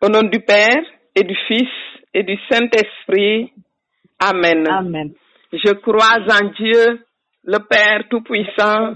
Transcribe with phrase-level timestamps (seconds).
[0.00, 0.82] Au nom du Père
[1.14, 1.68] et du Fils
[2.14, 3.52] et du Saint-Esprit.
[4.18, 4.66] Amen.
[4.68, 5.12] Amen.
[5.52, 7.04] Je crois en Dieu,
[7.44, 8.94] le Père Tout-Puissant,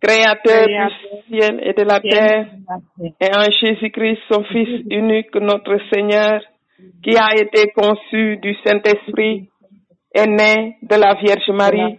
[0.00, 2.46] Créateur du ciel et de la terre,
[3.20, 6.40] et en Jésus-Christ, son Fils unique, notre Seigneur,
[7.02, 9.48] qui a été conçu du Saint-Esprit,
[10.14, 11.98] est né de la Vierge Marie,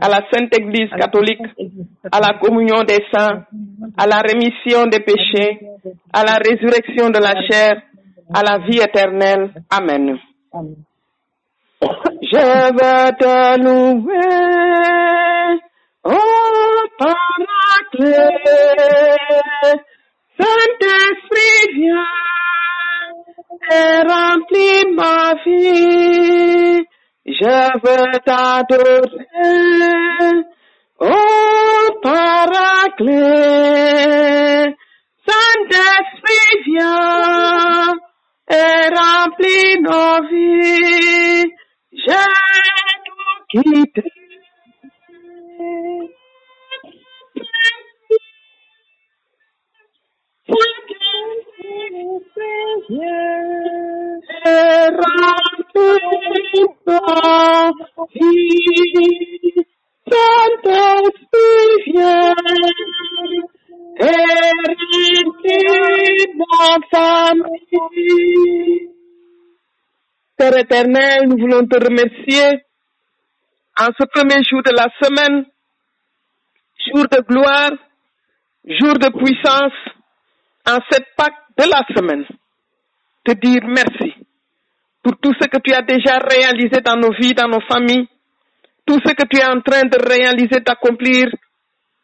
[0.00, 1.42] à la Sainte Église catholique,
[2.10, 3.44] à la communion des saints,
[3.96, 5.60] à la rémission des péchés,
[6.12, 7.82] à la résurrection de la chair,
[8.32, 9.52] à la vie éternelle.
[9.70, 10.18] Amen.
[11.82, 14.12] Je veux te louer,
[16.04, 18.38] oh Paraclet,
[20.38, 22.22] Saint-Esprit viens
[23.70, 26.86] et remplis ma vie.
[27.24, 28.98] Je veux t'adorer,
[30.98, 33.14] oh Paraclet,
[35.24, 37.94] Saint-Esprit viens
[38.50, 41.46] et remplis nos vies.
[41.92, 42.26] J'ai
[43.06, 44.02] tout quitté.
[54.44, 55.61] Et remplis
[70.36, 72.64] Père éternel, nous voulons te remercier
[73.78, 75.46] en ce premier jour de la semaine,
[76.92, 77.72] jour de gloire,
[78.66, 79.72] jour de puissance,
[80.66, 82.26] en cette Pâque de la semaine.
[83.24, 84.01] Te dire merci
[85.02, 88.08] pour tout ce que tu as déjà réalisé dans nos vies, dans nos familles,
[88.86, 91.28] tout ce que tu es en train de réaliser, d'accomplir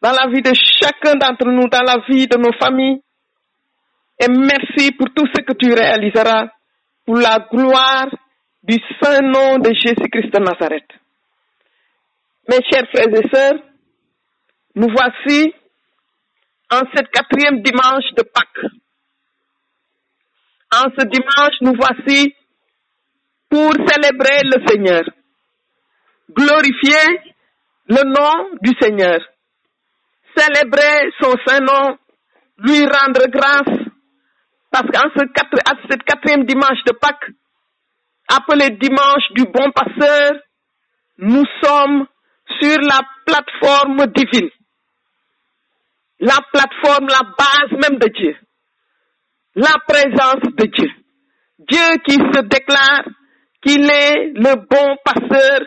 [0.01, 3.01] dans la vie de chacun d'entre nous, dans la vie de nos familles.
[4.19, 6.47] Et merci pour tout ce que tu réaliseras
[7.05, 8.09] pour la gloire
[8.63, 10.89] du saint nom de Jésus-Christ de Nazareth.
[12.49, 13.59] Mes chers frères et sœurs,
[14.75, 15.53] nous voici
[16.71, 18.71] en cette quatrième dimanche de Pâques.
[20.71, 22.35] En ce dimanche, nous voici
[23.49, 25.03] pour célébrer le Seigneur,
[26.31, 27.33] glorifier
[27.87, 29.19] le nom du Seigneur,
[30.35, 31.97] célébrer son saint nom,
[32.59, 33.89] lui rendre grâce,
[34.71, 35.25] parce qu'en ce
[35.89, 37.31] cette quatrième dimanche de Pâques,
[38.27, 40.33] appelé dimanche du bon pasteur,
[41.17, 42.05] nous sommes
[42.59, 44.49] sur la plateforme divine.
[46.19, 48.35] La plateforme, la base même de Dieu.
[49.55, 50.89] La présence de Dieu.
[51.59, 53.05] Dieu qui se déclare
[53.61, 55.61] qu'il est le bon pasteur,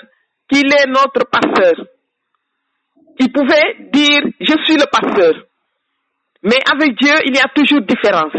[0.49, 1.87] qu'il est notre pasteur.
[3.19, 5.35] Il pouvait dire, je suis le pasteur.
[6.43, 8.33] Mais avec Dieu, il y a toujours différence.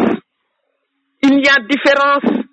[1.22, 2.44] Il y a différence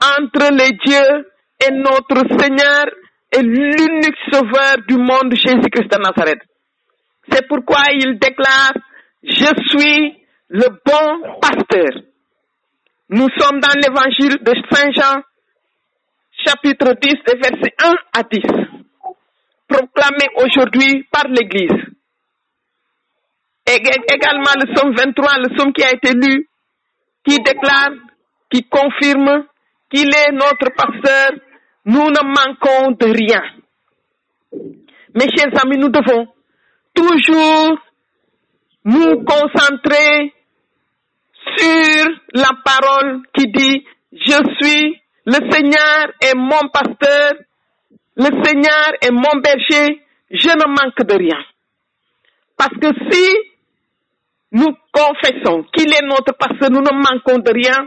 [0.00, 1.26] entre les dieux
[1.66, 2.86] et notre Seigneur
[3.32, 6.42] et l'unique sauveur du monde, Jésus-Christ de Nazareth.
[7.30, 8.72] C'est pourquoi il déclare,
[9.22, 10.16] je suis
[10.48, 12.02] le bon pasteur.
[13.08, 15.22] Nous sommes dans l'évangile de Saint Jean,
[16.44, 18.40] chapitre 10, versets 1 à 10,
[19.68, 21.84] proclamé aujourd'hui par l'Église.
[23.66, 26.48] Également le psaume 23, le psaume qui a été lu,
[27.26, 27.90] qui déclare,
[28.50, 29.44] qui confirme
[29.90, 31.30] qu'il est notre pasteur,
[31.84, 33.42] nous ne manquons de rien.
[35.14, 36.26] Mes chers amis, nous devons
[36.94, 37.78] toujours
[38.84, 40.32] nous concentrer
[41.56, 47.34] sur la parole qui dit, je suis, le Seigneur est mon pasteur,
[48.16, 51.38] le Seigneur est mon berger, je ne manque de rien.
[52.56, 53.36] Parce que si
[54.50, 57.86] nous confessons qu'il est notre pasteur, nous ne manquons de rien,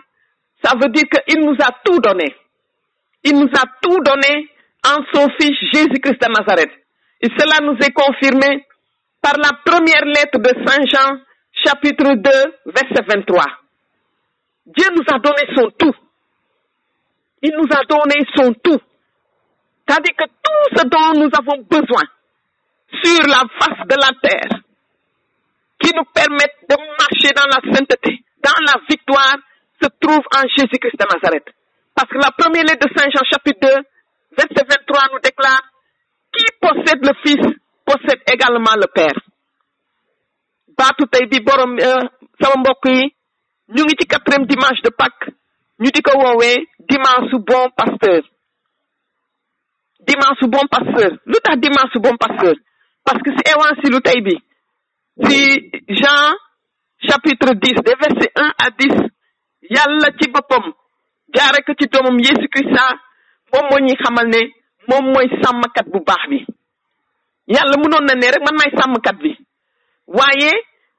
[0.64, 2.34] ça veut dire qu'il nous a tout donné.
[3.26, 4.50] Il nous a tout donné
[4.86, 6.72] en son Fils Jésus-Christ de Nazareth.
[7.20, 8.66] Et cela nous est confirmé
[9.22, 11.18] par la première lettre de Saint Jean,
[11.66, 12.32] chapitre 2,
[12.68, 13.44] verset 23.
[14.68, 15.96] Dieu nous a donné son tout.
[17.44, 18.80] Il nous a donné son tout.
[19.86, 22.04] C'est-à-dire que tout ce dont nous avons besoin
[23.04, 24.60] sur la face de la terre,
[25.78, 29.36] qui nous permettent de marcher dans la sainteté, dans la victoire,
[29.82, 31.50] se trouve en Jésus-Christ de Nazareth.
[31.94, 33.68] Parce que la première lettre de Saint Jean chapitre 2,
[34.38, 35.62] verset 23 nous déclare,
[36.32, 37.46] qui possède le Fils
[37.86, 39.20] possède également le Père.
[41.46, 41.78] borom
[42.40, 42.88] sama mbokk
[44.08, 45.30] quatrième dimanche de Pâques
[45.84, 46.56] ñu di ko woowee
[46.88, 48.24] dimanche bon pasteur.
[50.08, 51.12] Dimanche bon pasteur.
[51.26, 52.56] Lu tax dimanche bon pasteur.
[53.04, 54.36] Parce que si évangile tey bi
[55.28, 56.32] si Jean
[57.06, 58.96] chapitre 10 des versets 1 à 10
[59.76, 60.72] yàlla ci boppam
[61.36, 62.86] jaare ko ci doomam Yesu Christa
[63.52, 64.40] moom moo xamal ne
[64.88, 66.46] moom mooy sàmmkat bu baax bi.
[67.48, 69.36] Yàlla mënoon na ne rek man may sàmmkat bi.
[70.08, 70.52] Waaye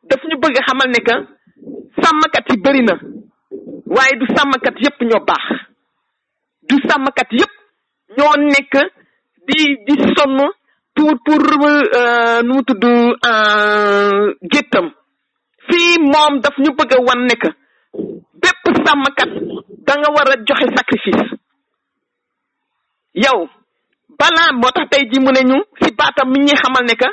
[0.02, 1.14] daf ñu bëgg xamal ne que
[2.02, 3.23] sàmmkat yi bëri na.
[3.86, 5.44] Waaye du sàmmkat yépp ñoo baax.
[6.68, 7.52] du sàmmkat yépp
[8.16, 8.74] ñoo nekk
[9.46, 10.38] di di sonn
[10.94, 11.42] pour pour
[12.42, 12.84] nu mu tudd
[14.52, 14.86] géttam.
[15.68, 17.48] Fii moom daf ñu bëgg a wan ne que
[18.42, 19.30] bépp sàmmkat
[19.86, 21.36] da nga war a joxe sacrifice.
[23.14, 23.48] Yow
[24.18, 27.08] balaa moo tax tey ji mu ne ñu si baatam mi ñuy xamal ne que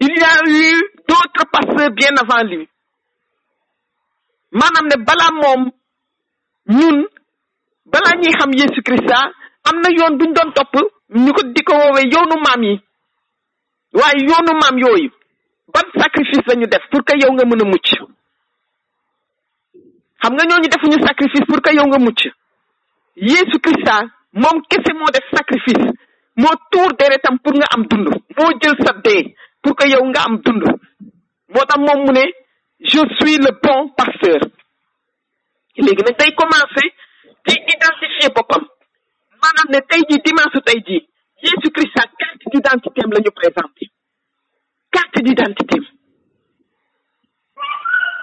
[0.00, 0.32] il y a
[1.08, 2.68] d'autres pasteurs bien avant lui.
[4.58, 5.62] Maanaam ne balaa moom
[6.78, 6.98] ñun
[7.92, 9.18] balaa ñuy xam Yesu Christa
[9.68, 10.74] am na yoon buñ doon topp
[11.22, 12.74] ñu ko di ko woowee yoonu maam yi.
[13.98, 15.10] waaye yoonu maam yooyu
[15.72, 17.88] ban sacrifice lañu def pour que yow nga mën a mucc?
[20.22, 22.20] xam nga ñooñu defuñu sacrifice pour que yow nga mucc.
[23.16, 23.94] Yesu Christa
[24.32, 25.84] moom kese moo def sacrifice
[26.36, 30.20] moo tuur deretam pour nga am dund moo jël sa dee pour que yow nga
[30.26, 30.62] am dund.
[31.52, 32.24] moo tax moom mu ne
[32.84, 34.40] je suis le bon pasteur.
[35.76, 36.84] Léegi nag day commencé
[37.48, 38.64] ci identifier boppam.
[39.40, 39.82] Maanaam
[40.24, 41.08] dimanche tey jii
[41.42, 43.90] Jésus Christ sa carte d'identité am la ñu présenté.
[44.92, 45.86] Carte d'identité am.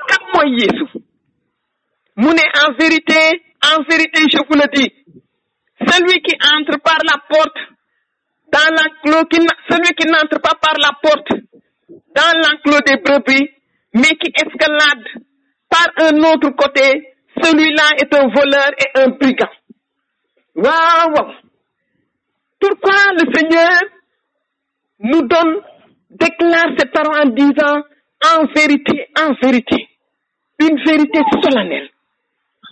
[0.08, 0.86] Kan mooy Yeesu
[2.18, 3.19] mu en vérité
[3.72, 4.90] en vérité je vous le dis
[5.90, 7.57] celui qui entre par la porte
[8.54, 9.28] dans l'enclos
[9.69, 11.31] celui qui n'entre pas par la porte
[12.16, 13.50] dans l'enclos des brebis
[13.94, 15.06] mais qui escalade
[15.70, 17.08] par un autre côté.
[17.42, 19.50] Celui-là est un voleur et un brigand.
[20.56, 21.34] Waaw
[22.60, 23.80] pourquoi le Seigneur
[25.00, 25.62] nous donne
[26.12, 27.82] déclare cette parole en disant
[28.36, 29.88] en vérité en vérité
[30.60, 31.90] une vérité solennelle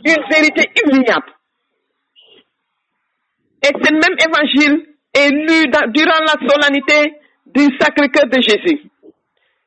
[0.05, 1.33] une vérité immuable.
[3.63, 7.15] Et ce même évangile est lu durant la solennité
[7.47, 8.89] du Sacré-Cœur de Jésus.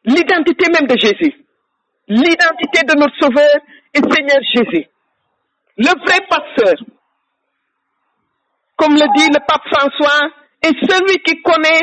[0.04, 1.34] L'identité même de Jésus.
[2.08, 3.54] L'identité de notre Sauveur
[3.94, 4.86] et Seigneur Jésus.
[5.78, 6.74] Le vrai pasteur,
[8.76, 10.28] comme le dit le pape François,
[10.60, 11.80] est celui qui connaît,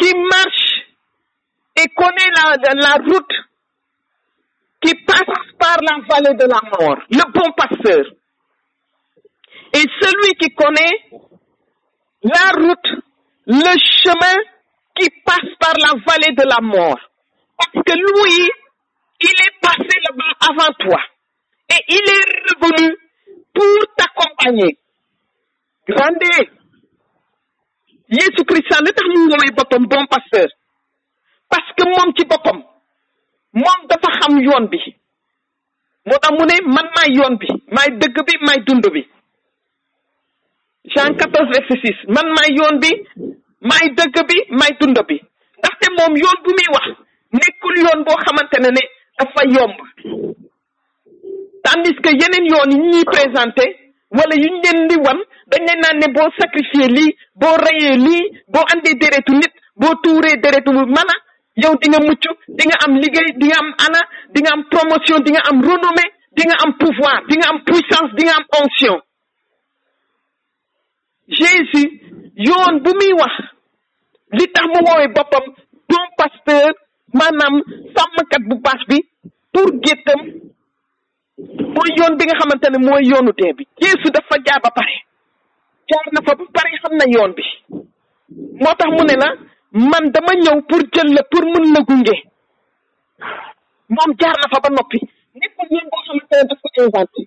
[0.00, 0.84] qui marche
[1.76, 3.32] et connaît la, la route
[4.80, 6.98] qui passe par la vallée de la mort.
[7.10, 8.04] Le bon pasteur.
[9.72, 11.10] Et celui qui connaît
[12.22, 13.02] la route,
[13.46, 14.53] le chemin
[14.94, 16.98] qui passe par la vallée de la mort.
[17.58, 18.50] Parce que lui,
[19.20, 21.00] il est passé là-bas avant toi.
[21.70, 22.96] Et il est revenu
[23.54, 24.78] pour t'accompagner.
[25.88, 26.50] Grandez.
[28.08, 30.46] Yesu Christ li tax mu woowee boppam bon pasteur
[31.48, 32.58] parce que moom ci boppam
[33.54, 34.78] moom dafa xam yoon bi
[36.06, 39.02] moo tax mu ne man maay yoon bi maay dëgg bi maay dund bi
[40.94, 42.92] Jean 14 verset 6 man maay yoon bi
[43.60, 45.16] maay dëgg bi maay dund bi.
[45.58, 46.86] Ndaxte moom yoon bu muy wax
[47.32, 48.82] nekkul yoon boo xamante ne ne
[49.18, 49.76] dafa yomb.
[51.64, 53.64] Tandis que yeneen yoon yi ñuy présenté
[54.10, 55.18] wala yu ñu leen di wan
[55.50, 59.94] dañ leen naan ne boo sacrifier lii boo reyee lii boo andee deretu nit boo
[60.02, 61.14] tuuree deretu mana
[61.56, 64.00] yow di nga mucc di nga am liggéey di nga am ana
[64.34, 67.58] di nga am promotion di nga am renommée di nga am pouvoir di nga am
[67.64, 68.98] puissance di nga am onction.
[71.28, 71.88] Jésus
[72.36, 73.34] yoon bu muy wax
[74.32, 75.44] li tax mu woowee boppam
[75.88, 76.72] bon pasteur
[77.12, 77.54] maanaam
[77.96, 78.98] sàmmkat bu baax bi
[79.52, 80.20] pour géttam
[81.74, 83.66] mooy yoon bi nga xamante ne mooy yoonu dee bi.
[83.80, 84.96] Jéesu dafa jaar ba pare.
[85.88, 87.44] Jaar na fa ba pare xam na yoon bi.
[88.60, 89.28] Moo tax mu ne la
[89.90, 92.16] man dama ñëw pour jël la pour mën la gunge.
[93.88, 94.98] Moom jaar na fa ba noppi.
[95.34, 97.20] Nekkul yoon boo xamante ne daf ko inventé.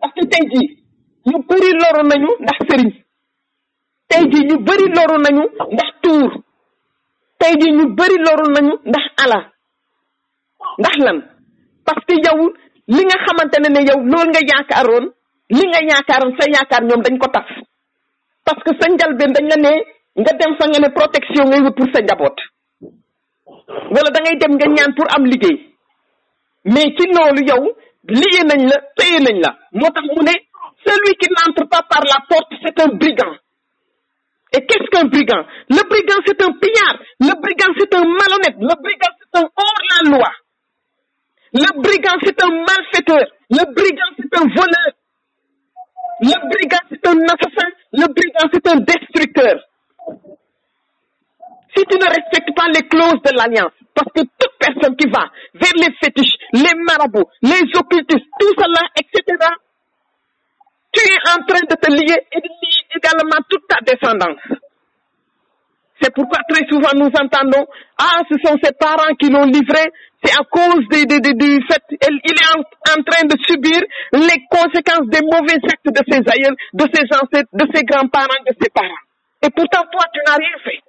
[0.00, 0.68] Parce que tey jii
[1.26, 2.90] ñu bëri loru nañu ndax sëriñ.
[4.08, 5.42] Tey jii ñu bëri loru nañu
[5.72, 6.30] ndax tuur.
[7.38, 9.38] Tey jii ñu bëri loru nañu ndax ala.
[10.78, 11.18] Ndax lan?
[11.84, 12.52] Parce que yow
[12.88, 15.06] li nga xamante ne ne yow loolu nga yaakaaroon
[15.56, 17.48] li nga yaakaaroon sa yaakaar ñoom dañ ko tas.
[18.44, 19.72] Parce que sa njalbeen dañ la ne
[20.20, 22.36] nga dem fa nga ne protection ngay wut pour sa njaboot.
[23.94, 25.58] Wala da ngay dem nga ñaan pour am liggéey.
[26.64, 27.62] Mais ci loolu yow
[28.08, 29.50] lié nañ la téye nañ la.
[29.72, 30.34] Moo tax mu ne
[30.86, 33.36] celui qui n'entre pas par la porte c'est un brigand.
[34.52, 35.44] Et qu'est-ce qu'un brigand?
[35.68, 36.98] Le brigand c'est un pillard.
[37.20, 38.56] Le brigand c'est un malhonnête.
[38.58, 40.30] Le brigand c'est un hors-la-loi.
[41.52, 43.26] Le brigand c'est un malfaiteur.
[43.50, 44.92] Le brigand c'est un voleur.
[46.20, 47.68] Le brigand c'est un assassin.
[47.92, 49.60] Le brigand c'est un destructeur.
[51.76, 55.28] Si tu ne respectes pas les clauses de l'alliance, parce que toute personne qui va
[55.54, 59.36] vers les fétiches, les marabouts, les occultistes, tout cela, etc.,
[60.96, 64.40] tu es en train de te lier et de lier également toute ta descendance.
[66.00, 67.66] C'est pourquoi très souvent nous entendons,
[67.98, 69.92] ah, ce sont ses parents qui l'ont livré,
[70.24, 71.04] c'est à cause du
[71.68, 73.80] fait, il est en, en, train de subir
[74.12, 78.54] les conséquences des mauvais actes de ses aïeux, de ses ancêtres, de ses grands-parents, de
[78.60, 79.04] ses parents.
[79.42, 80.80] Et pourtant, toi, tu n'as rien fait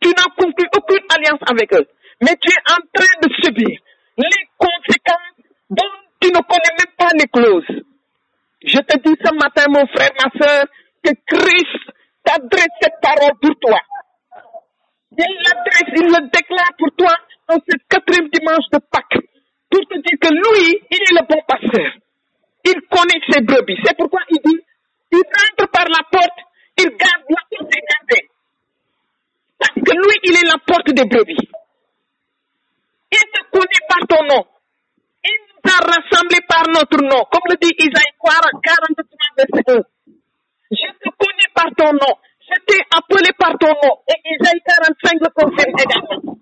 [0.00, 1.86] tu n'as conclu aucune alliance avec eux.
[2.22, 3.78] Mais tu es en train de subir
[4.16, 7.84] les conséquences dont tu ne connais même pas les clauses.
[8.62, 10.64] Je te dis ce matin, mon frère, ma soeur,
[11.02, 11.90] que Christ
[12.24, 13.80] t'adresse cette parole pour toi.
[15.16, 17.12] Il l'adresse, il le déclare pour toi
[17.48, 19.26] en ce quatrième dimanche de Pâques.
[19.70, 21.92] Pour te dire que lui, il est le bon pasteur.
[22.64, 23.78] Il connaît ses brebis.
[23.84, 24.60] C'est pourquoi il dit,
[25.12, 26.38] il rentre par la porte,
[26.78, 28.28] il garde la porte est gardée.
[29.58, 31.48] Parce que lui, il est la porte des brebis.
[33.12, 34.46] Il te connaît par ton nom.
[35.24, 35.92] Il nous a
[36.48, 37.24] par notre nom.
[37.30, 38.76] Comme le dit Isaïe 43,
[39.36, 39.80] verset 1.
[40.70, 42.14] Je te connais par ton nom.
[42.40, 43.94] Je t'ai appelé par ton nom.
[44.08, 46.38] Et Isaïe 45 le confirme également.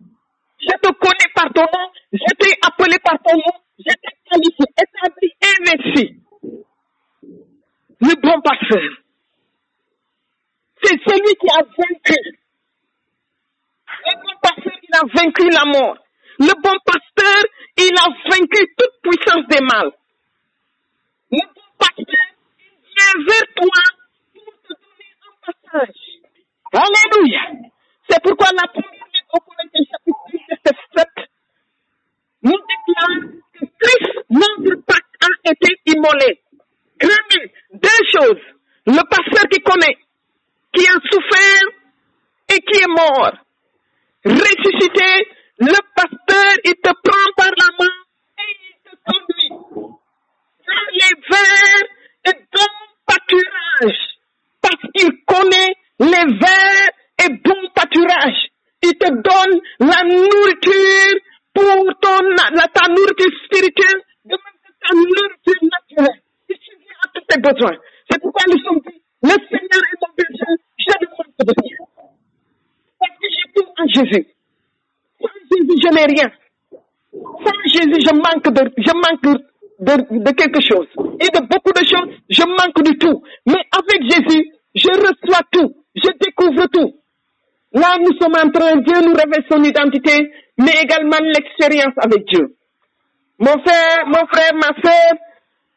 [0.61, 1.91] Je te connais par ton nom.
[2.13, 3.55] Je t'ai appelé par ton nom.
[3.79, 6.23] Je t'ai qualifié, établi, investi.
[8.01, 8.83] Le bon pasteur.
[10.83, 12.39] C'est celui qui a vaincu
[14.07, 15.97] le bon pasteur, il a vaincu la mort.
[16.39, 17.43] Le bon pasteur,
[17.77, 19.91] il a vaincu toute puissance des mal.
[21.33, 22.27] Le bon pasteur,
[22.59, 23.83] il vient vers toi
[24.35, 25.97] pour te donner un passage.
[26.73, 27.41] Alléluia.
[28.09, 31.29] C'est pourquoi la première lettre au Corinthiens chapitre 6, verset 7
[32.43, 35.05] nous déclare que Christ, notre pacte,
[35.45, 36.41] a été immolé.
[37.01, 38.43] Deux choses.
[38.87, 39.99] Le pasteur qui connaît,
[40.73, 41.69] qui a souffert
[42.51, 43.33] et qui est mort
[44.25, 45.29] ressuscité,
[45.59, 47.93] le pasteur, il te prend par la main
[48.39, 49.49] et il te conduit
[50.67, 51.89] dans les verts
[52.27, 54.19] et bons pâturages.
[54.61, 56.91] Parce qu'il connaît les verts
[57.25, 58.49] et bons pâturages.
[58.83, 61.21] Il te donne la nourriture
[61.53, 62.23] pour ton,
[62.55, 66.23] la, ta nourriture spirituelle, de même que ta nourriture naturelle.
[66.49, 67.77] Il suffit à tous tes besoins.
[68.09, 71.79] C'est pourquoi nous sommes dit, le Seigneur est mon berger, je ne manque de rien.
[73.01, 74.38] Parce que j'ai tout en Jésus.
[75.21, 76.31] Sans Jésus, je n'ai rien.
[77.13, 79.41] Sans Jésus, je manque de, je manque
[79.81, 80.89] de, de quelque chose.
[81.21, 83.23] Et de beaucoup de choses, je manque de tout.
[83.47, 85.75] Mais avec Jésus, je reçois tout.
[85.95, 86.95] Je découvre tout.
[87.73, 92.57] Là, nous sommes en train, Dieu nous révèle son identité, mais également l'expérience avec Dieu.
[93.39, 95.13] Mon frère, mon frère, ma soeur,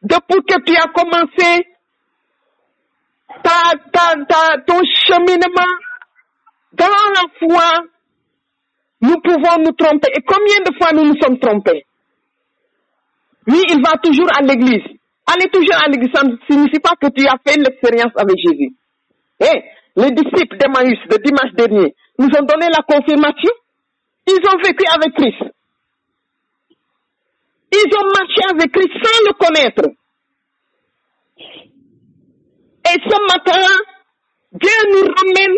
[0.01, 1.67] depuis que tu as commencé
[3.43, 5.73] ta, ta, ta, ton cheminement
[6.73, 7.83] dans la foi,
[9.01, 10.09] nous pouvons nous tromper.
[10.15, 11.85] Et combien de fois nous nous sommes trompés?
[13.47, 14.85] Oui, il va toujours à l'église.
[15.25, 18.75] Aller toujours à l'église, ça ne signifie pas que tu as fait l'expérience avec Jésus.
[19.39, 19.63] Eh,
[19.95, 23.51] les disciples d'Emmaüs de dimanche dernier nous ont donné la confirmation.
[24.27, 25.51] Ils ont vécu avec Christ.
[27.73, 29.89] Ils ont marché avec Christ sans le connaître.
[32.83, 33.65] Et ce matin,
[34.51, 35.57] Dieu nous ramène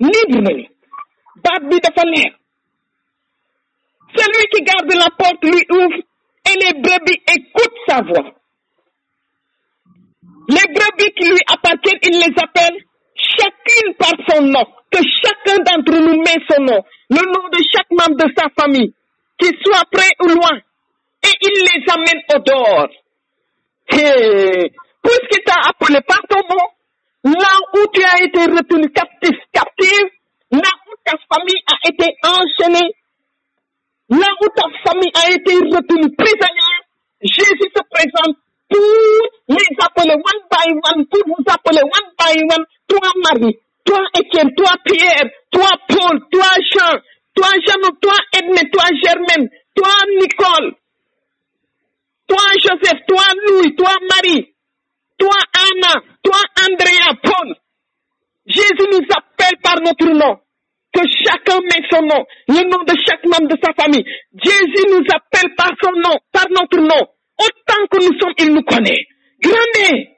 [0.00, 0.66] libre nañu
[1.42, 1.76] baat bi
[4.16, 5.98] celui qui garde la porte lui ouvre
[6.48, 8.32] et les brebis écoutent sa voix.
[10.48, 12.78] Les brebis qui lui appartiennent il les appelle
[13.14, 17.90] chacune par son nom que chacun d'entre nous met son nom le nom de chaque
[17.90, 18.94] membre de sa famille
[19.38, 20.56] qu'il soit près ou loin
[21.22, 22.88] et il les amène au dehors.
[23.90, 24.70] Hey,
[25.02, 26.64] puisqu'il t'a appelé par ton nom
[27.28, 30.08] là où tu as été retenu captif, captive,
[30.50, 32.94] là où ta famille a été enchaînée,
[34.10, 36.82] là où ta famille a été retenue prisonnière,
[37.22, 38.36] Jésus se présente
[38.68, 44.00] pour les appeler one by one, pour vous appeler one by one, toi Marie, toi
[44.18, 46.98] Étienne, toi Pierre, toi Paul, toi Jean,
[47.34, 50.74] toi Jean, toi Edmé, toi Germaine, toi Nicole,
[52.26, 53.74] toi Joseph, toi Louis,
[60.14, 60.36] nom.
[60.92, 64.04] Que chacun met son nom, le nom de chaque membre de sa famille.
[64.42, 67.06] Jésus nous appelle par son nom, par notre nom.
[67.38, 69.06] Autant que nous sommes, il nous connaît.
[69.40, 70.08] Grandez.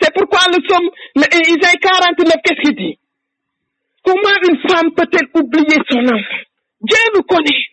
[0.00, 2.98] C'est pourquoi nous sommes, Isaïe 49, qu'est-ce qu'il dit?
[4.04, 6.42] Comment une femme peut-elle oublier son enfant?
[6.80, 7.64] Dieu nous connaît.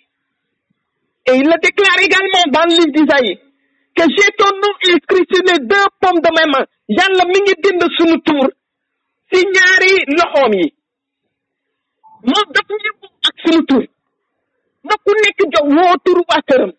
[1.28, 3.38] Et il le déclare également dans le livre d'Isaïe.
[3.96, 6.66] Que j'ai ton nom inscrit sur les deux pommes de mes mains.
[6.88, 8.48] Yàlla mi ngi bind sunu tur
[9.32, 10.74] si ñaari loxoom yi.
[12.30, 12.92] Moom daf ñu
[13.28, 13.84] ak sunu tur.
[14.88, 16.72] na ku nekk jox woo turu waa këram.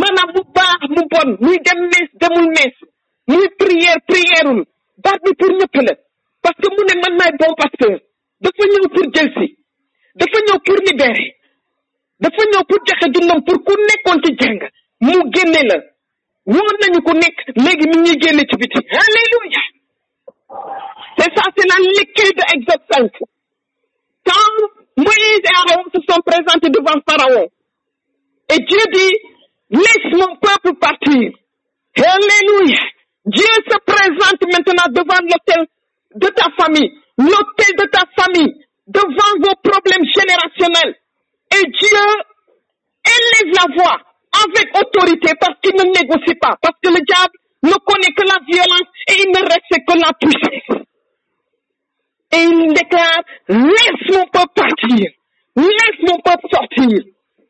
[0.00, 2.76] maanaam mu baax mu bon muy dem mees demul mees
[3.30, 4.60] muy prière prièreul
[5.04, 5.94] baat bi pour ñëpp la.
[6.42, 7.96] parce que mu ne man maay bon pasteur.
[8.42, 9.28] dafa ñëw pour jël
[10.18, 11.28] dafa ñëw pour libérer.
[12.22, 14.60] dafa ñëw pour joxe dundam pour ku nekkoon ci jàng.
[15.06, 15.76] mu génne la.
[16.46, 17.36] woon nañu ku nekk.
[17.62, 18.80] léegi mi ñuy génne ci biti.
[19.02, 19.62] alléluia.
[21.18, 23.30] c'est ça c'est la lecture de Exode 5
[24.30, 27.48] quand Moïse et Aaron se sont présentés devant Pharaon
[28.50, 29.16] et Dieu dit
[29.70, 31.30] laisse mon peuple partir.
[31.96, 32.80] Alléluia.
[33.26, 35.66] Dieu se présente maintenant devant l'autel
[36.14, 38.54] de ta famille l'autel de ta famille
[38.86, 40.96] devant vos problèmes générationnels.
[41.52, 42.04] Et Dieu
[43.04, 43.98] élève la voix
[44.44, 48.38] avec autorité parce qu'il ne négocie pas, parce que le diable ne connaît que la
[48.46, 50.86] violence et il ne respecte que la puissance.
[52.32, 55.10] Et il déclare, laisse mon peuple partir,
[55.56, 56.98] laisse mon peuple sortir.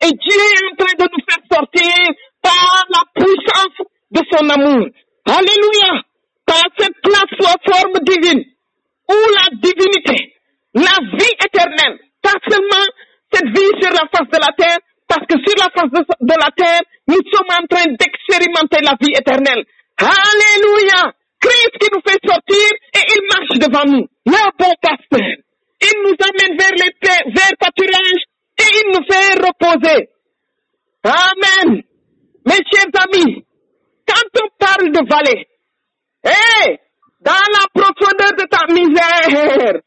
[0.02, 4.86] Et Dieu est en train de nous faire sortir par la puissance de son amour.
[5.26, 6.02] Alléluia.
[6.46, 8.42] Par cette plateforme divine,
[9.08, 10.34] où la divinité,
[10.74, 12.86] la vie éternelle, pas seulement
[13.32, 16.34] cette vie sur la face de la terre, parce que sur la face de, de
[16.40, 19.64] la terre, nous sommes en train d'expérimenter la vie éternelle.
[19.98, 21.12] Alléluia!
[21.40, 24.06] Christ qui nous fait sortir et il marche devant nous.
[24.30, 25.30] Le bon pasteur.
[25.82, 26.92] Il nous amène vers les
[27.34, 28.24] vers pâturages
[28.58, 30.08] et il nous fait reposer.
[31.02, 31.82] Amen.
[32.46, 33.44] Mes chers amis,
[34.06, 35.48] quand on parle de vallée,
[36.24, 36.78] hé,
[37.20, 39.80] dans la profondeur de ta misère,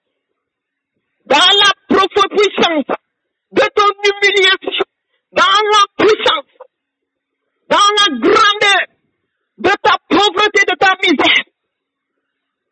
[1.26, 2.98] dans la profonde puissance
[3.52, 4.86] de ton humiliation,
[5.32, 6.54] dans la puissance,
[7.70, 8.88] dans la grandeur
[9.58, 11.46] de ta pauvreté, de ta misère,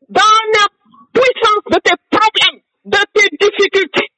[0.10, 0.81] dans la
[1.14, 4.10] puissance de tes problèmes, de tes difficultés,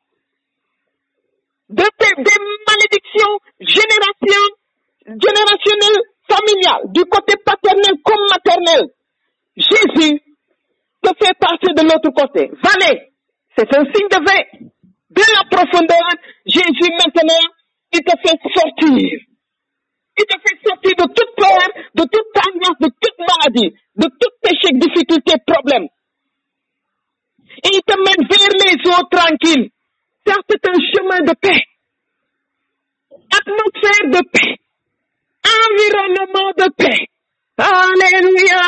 [1.70, 2.14] de tes
[2.68, 4.56] malédictions génération-
[5.08, 8.88] générationnelles familiales, du côté paternel comme maternel.
[9.56, 10.20] Jésus
[11.02, 12.50] te fait passer de l'autre côté.
[12.64, 13.02] Vallée,
[13.58, 14.70] c'est un signe de veille.
[15.10, 16.10] De la profondeur,
[16.46, 17.46] Jésus maintenant,
[17.92, 19.20] il te fait sortir.
[20.18, 24.34] Il te fait sortir de toute peur, de toute angoisse, de toute maladie, de tout
[24.42, 25.88] péché, difficulté, problème.
[27.66, 29.70] Et il te mène vers les eaux tranquilles.
[30.26, 31.64] Ça, c'est un chemin de paix.
[33.32, 34.56] Atmosphère de paix.
[35.46, 37.08] Environnement de paix.
[37.58, 38.66] Alléluia.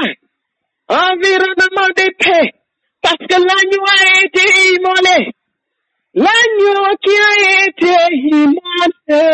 [0.87, 2.53] Environnement de paix.
[3.01, 5.19] Parce que l'agneau a été immolé.
[6.13, 7.33] L'agneau qui a
[7.67, 7.95] été
[8.31, 9.25] immolé.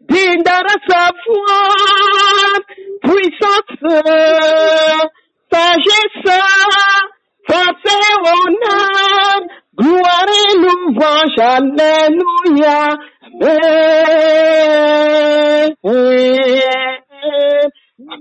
[0.00, 1.98] Digne de recevoir
[3.02, 3.78] puissance,
[5.50, 6.26] sagesse,
[7.48, 9.40] force et honneur,
[9.76, 12.80] gloire et louange, alléluia.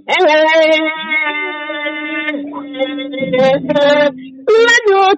[0.09, 0.47] Amen.
[4.49, 5.11] L'agneau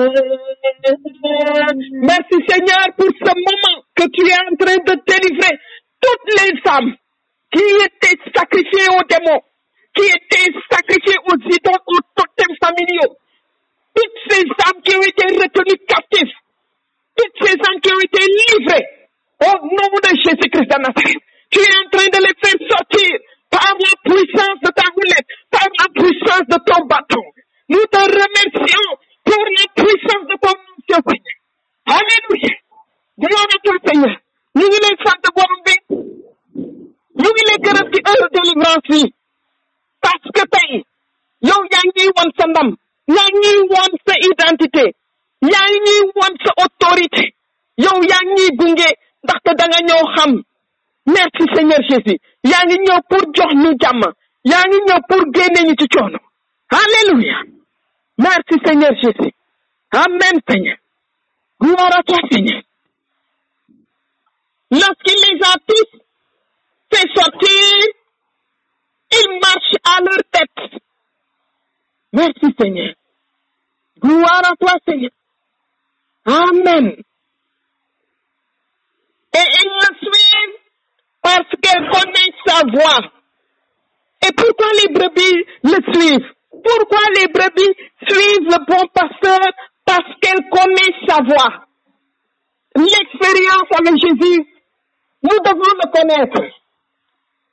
[0.00, 1.76] Amen.
[1.92, 5.58] Merci Seigneur pour ce moment que tu es en train de délivrer
[6.00, 6.94] toutes les âmes
[7.52, 9.42] qui étaient sacrifiées aux démons,
[9.94, 13.16] qui étaient sacrifiées aux idoles, aux totems familiaux.
[13.94, 16.34] Toutes ces âmes qui ont été retenues captives,
[17.16, 18.86] toutes ces âmes qui ont été livrées
[19.42, 21.22] au nom de Jésus-Christ de Nazareth.
[21.50, 23.10] Tu es en train de les faire sortir
[23.50, 27.24] par la puissance de ta roulette, par la puissance de ton bâton.
[27.68, 28.90] Nous te remercions
[29.24, 31.38] pour la puissance de ton nom, Seigneur.
[31.86, 32.54] Alléluia.
[33.18, 34.16] Gloire à toi, Seigneur.
[34.56, 35.74] ñu ngi lay sant borom bi
[37.22, 39.14] ñu ngi lay gërëm ci heure délivrance yi
[40.02, 40.72] parce que tey
[41.48, 42.68] yow yaa ngi woon sa ndam
[43.16, 44.84] yaa ngi woon sa identité
[45.52, 47.24] yaa ngi woon sa autorité
[47.78, 48.88] yow yaa ngi gunge
[49.22, 50.32] ndaxte da nga ñëw xam
[51.14, 52.18] merci Seigneur Jésus
[52.50, 54.02] yaa ngi ñëw pour jox ñu jàmm
[54.50, 56.18] yaa ngi ñëw pour génne ñu ci coono
[56.80, 57.38] alléluia
[58.18, 59.32] merci Seigneur Jésus
[59.92, 60.76] amen Seigneur
[61.60, 62.62] gloire à toi Seigneur
[64.72, 65.90] lorsqu'il les a tous
[66.92, 67.86] fait sortir
[69.10, 70.80] ils marchent à leur tête
[72.12, 72.94] merci Seigneur
[74.00, 75.10] gloire à toi Seigneur
[76.24, 76.86] amen
[79.34, 80.56] et ils le suivent
[81.22, 83.10] parce qu'elles connaissent sa voix.
[84.26, 86.30] Et pourquoi les brebis le suivent?
[86.50, 87.74] Pourquoi les brebis
[88.08, 89.40] suivent le bon pasteur?
[89.84, 91.64] Parce qu'elles connaissent sa voix.
[92.76, 94.46] L'expérience avec Jésus,
[95.22, 96.42] nous devons le connaître.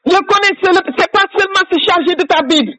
[0.05, 2.73] Le connaître, c'est pas seulement se charger de ta Bible.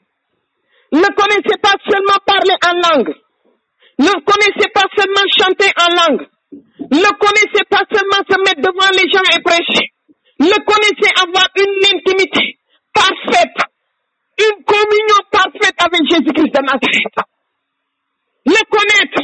[0.92, 3.14] Le connaître, c'est pas seulement parler en langue.
[3.98, 6.26] Connaître, c'est pas seulement chanter en langue.
[6.90, 9.92] Connaître, c'est pas seulement se mettre devant les gens et prêcher.
[10.38, 12.58] Le connaître, avoir une intimité
[12.94, 13.58] parfaite,
[14.38, 17.16] une communion parfaite avec Jésus-Christ de Nazareth.
[18.46, 19.22] Le connaître,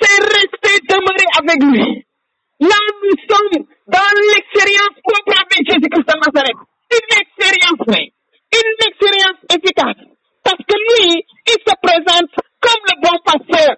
[0.00, 2.04] c'est rester demeuré avec lui.
[2.60, 6.60] Là, nous sommes dans l'expérience propre avec Jésus-Christ de Nazareth.
[6.90, 8.12] Une expérience, oui.
[8.52, 10.04] Une expérience efficace.
[10.44, 13.76] Parce que lui, il se présente comme le bon pasteur.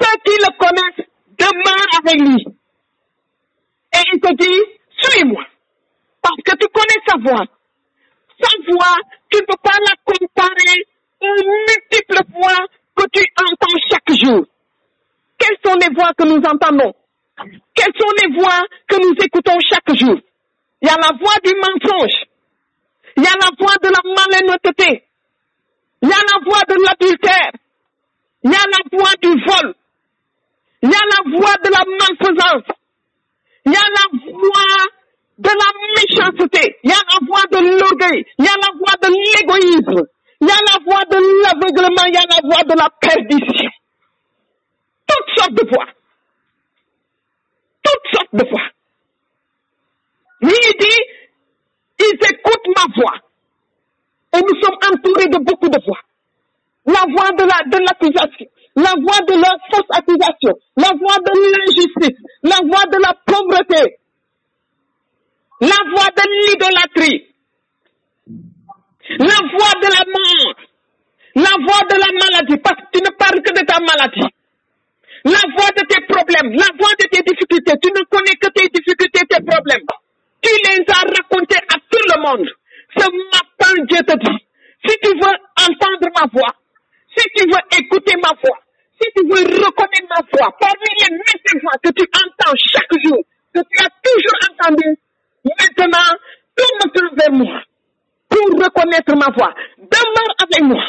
[0.00, 1.06] Ceux qui le connaissent
[1.38, 2.44] demeurent avec lui.
[3.94, 4.62] Et il te dit,
[5.00, 5.44] suis-moi.
[6.22, 7.55] Parce que tu connais sa voix.
[8.40, 8.96] Sa voix,
[9.30, 10.86] tu ne peux pas la comparer
[11.20, 14.44] aux multiples voix que tu entends chaque jour.
[15.38, 16.94] Quelles sont les voix que nous entendons?
[17.74, 20.18] Quelles sont les voix que nous écoutons chaque jour?
[20.82, 22.24] Il y a la voix du mensonge.
[23.16, 25.04] Il y a la voix de la malhonnêteté.
[26.02, 27.52] Il y a la voix de l'adultère.
[28.44, 29.74] Il y a la voix du vol.
[30.82, 32.76] Il y a la voix de la malfaisance.
[33.64, 34.86] Il y a la voix
[35.38, 36.76] de la méchanceté.
[36.82, 38.24] Il y a la voix de l'orgueil.
[38.38, 40.06] Il y a la voix de l'égoïsme.
[40.40, 42.04] Il y a la voix de l'aveuglement.
[42.06, 43.70] Il y a la voix de la perdition.
[45.06, 45.86] Toutes sortes de voix.
[47.82, 48.68] Toutes sortes de voix.
[50.42, 51.02] Lui il dit,
[52.00, 53.14] ils écoutent ma voix.
[54.34, 56.00] Et nous sommes entourés de beaucoup de voix.
[56.86, 58.46] La voix de la, de l'accusation
[58.76, 63.95] la voix de la fausse accusation, la voix de l'injustice, la voix de la pauvreté,
[65.60, 67.34] la voix de l'idolâtrie,
[69.18, 70.56] la voix de la mort,
[71.36, 74.34] la voix de la maladie, parce que tu ne parles que de ta maladie,
[75.24, 78.68] la voix de tes problèmes, la voix de tes difficultés, tu ne connais que tes
[78.68, 79.86] difficultés, tes problèmes.
[80.42, 82.48] Tu les as racontés à tout le monde.
[82.96, 84.38] Ce matin, Dieu te dit,
[84.86, 86.54] si tu veux entendre ma voix,
[87.16, 88.58] si tu veux écouter ma voix,
[89.00, 93.18] si tu veux reconnaître ma voix, parmi les mille voix que tu entends chaque jour,
[93.52, 94.96] que tu as toujours entendu,
[95.58, 96.16] maintenant,
[96.56, 97.62] tourne-toi vers moi
[98.28, 99.54] pour reconnaître ma voix.
[99.78, 100.84] Demeure avec moi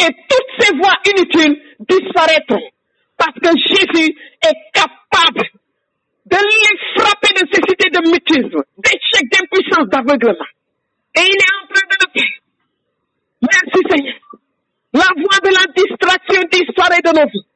[0.00, 2.68] et toutes ces voix inutiles disparaîtront
[3.16, 5.48] parce que Jésus est capable
[6.26, 10.46] de les frapper de cécité de mutisme, d'échec, d'impuissance, d'aveuglement.
[11.16, 12.32] Et il est en train de le faire.
[13.42, 14.20] Merci Seigneur.
[14.94, 17.46] La voix de la distraction disparaît de nos vies.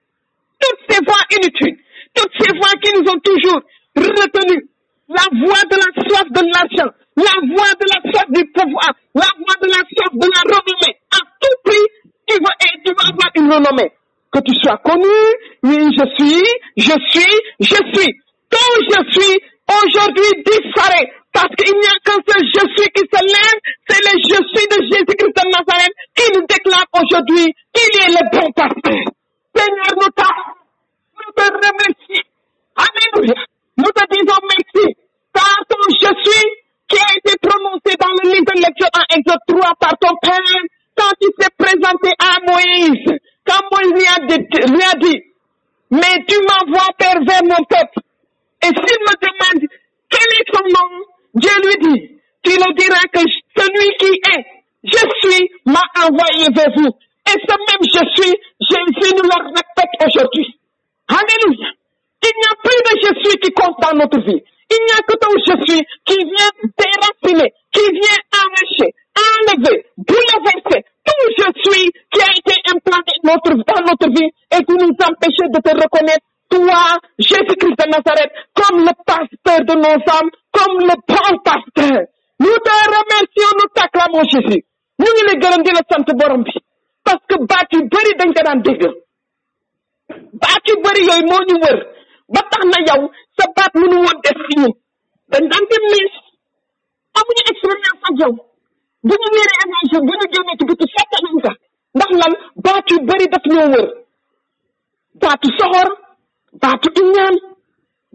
[0.59, 1.79] Toutes ces voix inutiles,
[2.15, 3.61] toutes ces voix qui nous ont toujours
[3.97, 4.65] retenus,
[5.09, 9.31] la voix de la soif de l'argent, la voix de la soif du pouvoir, la
[9.39, 11.87] voix de la soif de la renommée, à tout prix,
[12.27, 13.93] tu veux, et tu vas avoir une renommée.
[14.33, 15.17] Que tu sois connu,
[15.63, 16.45] oui, je suis,
[16.77, 18.13] je suis, je suis.
[18.51, 19.41] Ton je suis,
[19.71, 24.13] aujourd'hui disparaît, parce qu'il n'y a qu'un seul je suis qui se lève, c'est le
[24.23, 29.05] je suis de Jésus-Christ de Nazareth qui nous déclare aujourd'hui qu'il est le bon pasteur.
[29.55, 30.11] Seigneur, nous,
[31.17, 32.29] nous te remercions.
[32.77, 33.56] Alléluia.
[33.79, 34.97] Nous te disons merci
[35.33, 36.47] par ton je suis
[36.89, 40.63] qui a été prononcé dans le livre de lecture en Exode 3 par ton Père
[40.97, 43.19] quand il s'est présenté à Moïse.
[43.47, 45.23] Quand Moïse lui a dit, lui a dit
[45.91, 48.01] mais tu m'envoies Père vers mon peuple.
[48.63, 49.69] Et s'il me demande
[50.09, 53.21] quel est son nom, Dieu lui dit, tu le diras que
[53.57, 54.45] celui qui est,
[54.85, 56.91] je suis, m'a envoyé vers vous.
[57.29, 60.59] Et ce même je suis, Jésus nous le répète aujourd'hui.
[61.09, 61.73] Alléluia
[62.87, 64.43] de Jésus qui compte dans notre vie.
[64.71, 71.27] Il n'y a que ton Jésus qui vient déraciner, qui vient arracher, enlever, bouleverser tout
[71.39, 76.27] Jésus qui a été implanté dans notre vie et qui nous empêchait de te reconnaître,
[76.51, 82.01] toi, Jésus-Christ de Nazareth, comme le pasteur de nos âmes, comme le bon pasteur.
[82.39, 84.63] Nous te remercions, nous t'acclamons Jésus.
[84.99, 85.83] Nous ngi lay gërëm la
[87.07, 88.83] parce que baat yu bëri dañ ko daan dégg
[90.43, 90.75] baat yu
[92.35, 93.03] ba tax na yow
[93.37, 94.73] sa baat mënu woon des fi ñun.
[95.33, 96.15] Dañ daan dem mees
[97.19, 98.33] amuñu expérience ak yow.
[99.07, 99.29] Bu ñu
[101.97, 102.33] ndax lan?
[102.65, 103.87] Baat yu bëri daf ñoo wër.
[105.23, 105.89] Baatu soxor
[106.63, 107.35] baatu iñaan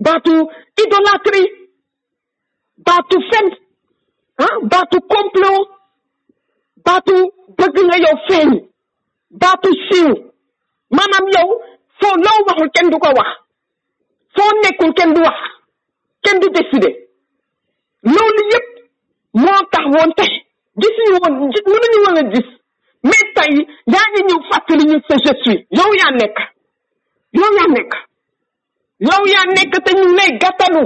[0.05, 0.33] baatu
[0.83, 1.45] idolâtrie
[2.87, 3.47] baatu fen
[4.45, 5.67] ah baatu complot
[6.85, 7.15] baatu
[7.57, 8.49] bëgg nga yow feeñ
[9.41, 10.09] baatu siiw.
[10.95, 11.49] Maanaam yow
[11.99, 13.29] foo loo waxul kenn du ko wax.
[14.35, 15.39] soo nekkul kenn du wax
[16.23, 16.93] kenn du décider
[18.03, 18.67] loolu yëpp
[19.43, 20.31] moo tax woon tey
[20.81, 22.49] gis ñu woon gis mënuñu woon a gis
[23.03, 23.53] mais tey
[23.93, 26.37] yaa ngi ñëw fàttali ñu sa je suis yow yaa nekk
[27.39, 27.91] yow yaa nekk
[29.09, 30.83] yow yaa nekk te ñu ngi lay gàttalu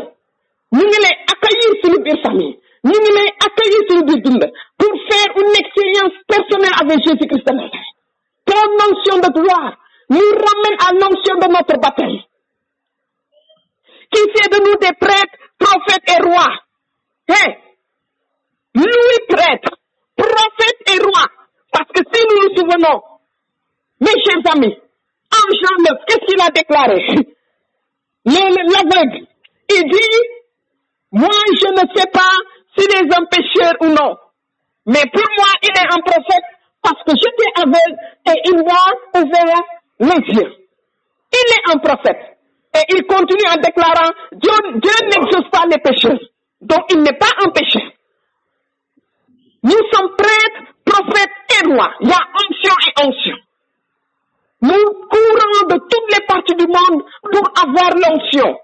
[0.78, 2.54] ñu ngi lay accueillir suñu biir famille
[2.90, 4.44] ñu ngi lay accueillir suñu biir dund
[4.78, 7.90] pour faire une expérience personnelle avec Jésus-Christ de Nazareth.
[8.46, 9.74] ton onction de gloire.
[10.10, 12.20] Nous ramène à l'onction de notre baptême.
[14.12, 16.54] Qui fait de nous des prêtres, prophètes et rois.
[17.30, 17.54] Hein?
[18.76, 19.72] Lui prêtre,
[20.16, 21.26] prophète et roi.
[21.72, 23.02] Parce que si nous nous souvenons,
[24.00, 24.78] mes chers amis,
[25.32, 27.02] en Jean 9, qu'est-ce qu'il a déclaré?
[28.26, 29.28] L'aveugle,
[29.70, 30.18] il dit,
[31.12, 32.32] moi je ne sais pas
[32.78, 34.18] s'il est un pécheur ou non.
[34.86, 36.44] Mais pour moi, il est un prophète
[36.82, 39.64] parce que j'étais aveugle et il m'a ouvert
[40.00, 40.54] les yeux.
[41.34, 42.35] Il est un prophète.
[42.76, 46.20] Et il continue en déclarant, Dieu, Dieu n'exauce pas les pécheurs.
[46.62, 47.90] Donc il n'est pas un pécheur.
[49.64, 51.92] Nous sommes prêtres, prophètes et rois.
[52.02, 53.36] Il y a onction et onction.
[54.62, 58.58] Nous courons de toutes les parties du monde pour avoir l'onction.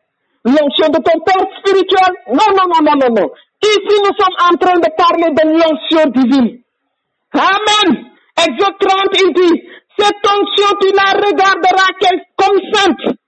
[0.43, 2.13] L'onction de ton père spirituel?
[2.27, 3.29] Non, non, non, non, non, non.
[3.63, 6.61] Ici, nous sommes en train de parler de l'onction divine.
[7.33, 8.11] Amen.
[8.37, 9.63] Exode 30, il dit,
[9.97, 11.93] cette onction, tu la regarderas
[12.35, 13.20] comme sainte.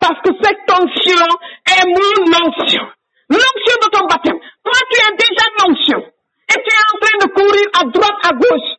[0.00, 1.26] Parce que cette onction
[1.66, 2.82] est mon onction.
[3.30, 4.38] L'onction de ton baptême.
[4.64, 5.98] Toi, tu as déjà l'onction.
[6.48, 8.70] Et tu es en train de courir à droite, à gauche.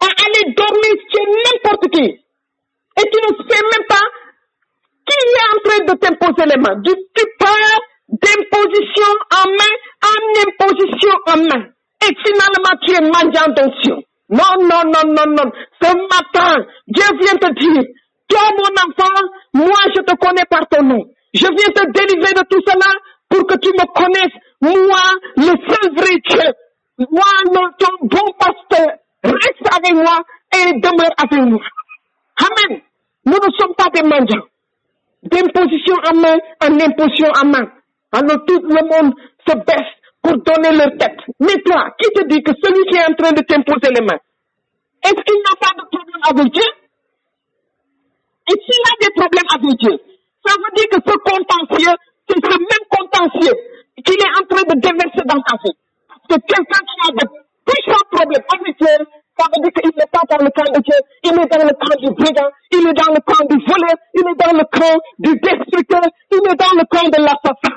[0.00, 2.26] À aller dormir chez n'importe qui.
[2.98, 4.06] Et tu ne sais même pas
[5.06, 6.80] qui est en train de t'imposer les mains.
[6.82, 11.66] Tu, pars d'imposition en main en imposition en main.
[12.02, 14.02] Et finalement, tu es mendiant d'onction.
[14.28, 15.50] Non, non, non, non, non.
[15.80, 17.82] Ce matin, Dieu vient te dire,
[18.28, 19.22] toi, mon enfant,
[19.54, 21.04] moi, je te connais par ton nom.
[21.34, 22.92] Je viens te délivrer de tout cela
[23.28, 24.36] pour que tu me connaisses.
[24.60, 25.02] Moi,
[25.36, 27.06] le seul vrai Dieu.
[27.10, 28.96] Moi, ton bon pasteur.
[29.22, 30.18] Reste avec moi
[30.54, 31.60] et demeure avec moi.
[32.38, 32.80] Amen.
[33.26, 34.46] Nous ne sommes pas des mendiants.
[35.22, 37.66] D'imposition en main en imposition en main.
[38.12, 39.14] Alors tout le monde
[39.46, 41.18] se baisse pour donner leur tête.
[41.40, 44.20] Mais toi, qui te dit que celui qui est en train de t'imposer les mains,
[45.04, 46.62] est-ce qu'il n'a pas de problème avec Dieu?
[48.48, 49.94] Et s'il a des problèmes avec Dieu,
[50.46, 51.96] ça veut dire que ce contentieux,
[52.28, 53.56] c'est ce même contentieux
[54.04, 55.76] qu'il est en train de déverser dans ta vie.
[56.06, 57.24] Parce que quelqu'un qui a de
[57.66, 58.96] puissants problèmes avec Dieu,
[59.38, 61.74] ça veut dire qu'il n'est pas dans le camp de Dieu, il est dans le
[61.74, 64.96] camp du brigand, il est dans le camp du voleur, il est dans le camp
[65.18, 67.76] du destructeur, il est dans le camp de l'assassin.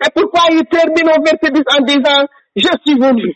[0.00, 3.34] C'est pourquoi il termine au verset 10 en disant, je suis venu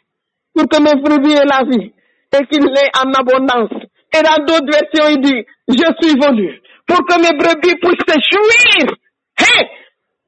[0.54, 1.92] pour que brebis aient la vie
[2.34, 3.81] et qu'il l'ait en abondance.
[4.14, 8.18] Et dans d'autres versions, il dit, je suis venu pour que mes brebis puissent se
[8.30, 8.94] jouir.
[9.38, 9.68] Hey,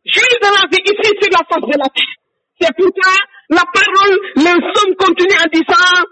[0.04, 2.16] jouir de la vie ici sur la face de la terre.
[2.60, 3.12] C'est pourquoi
[3.50, 6.02] la parole, le somme continue en disant,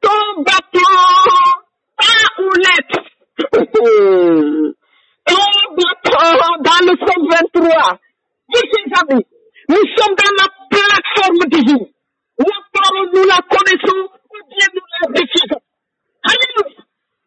[0.00, 0.94] ton bâton,
[1.98, 2.96] ta houlette.
[5.26, 6.26] ton bâton,
[6.64, 7.98] dans le somme 23.
[8.48, 9.26] Mes chers amis,
[9.68, 11.86] nous sommes dans la plateforme divine.
[12.38, 15.60] La parole, nous la connaissons ou bien nous la diffusons.
[16.22, 16.85] Alléluia.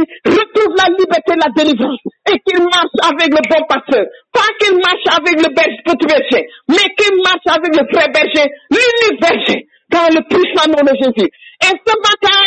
[0.00, 4.04] ne la liberté, la délivrance et qu'ils marchent avec le bon pasteur.
[4.32, 10.08] Pas qu'ils marchent avec le berger, mais qu'ils marchent avec le vrai berger, l'unique dans
[10.12, 11.30] le puissant nom de Jésus.
[11.62, 12.42] Et ce matin,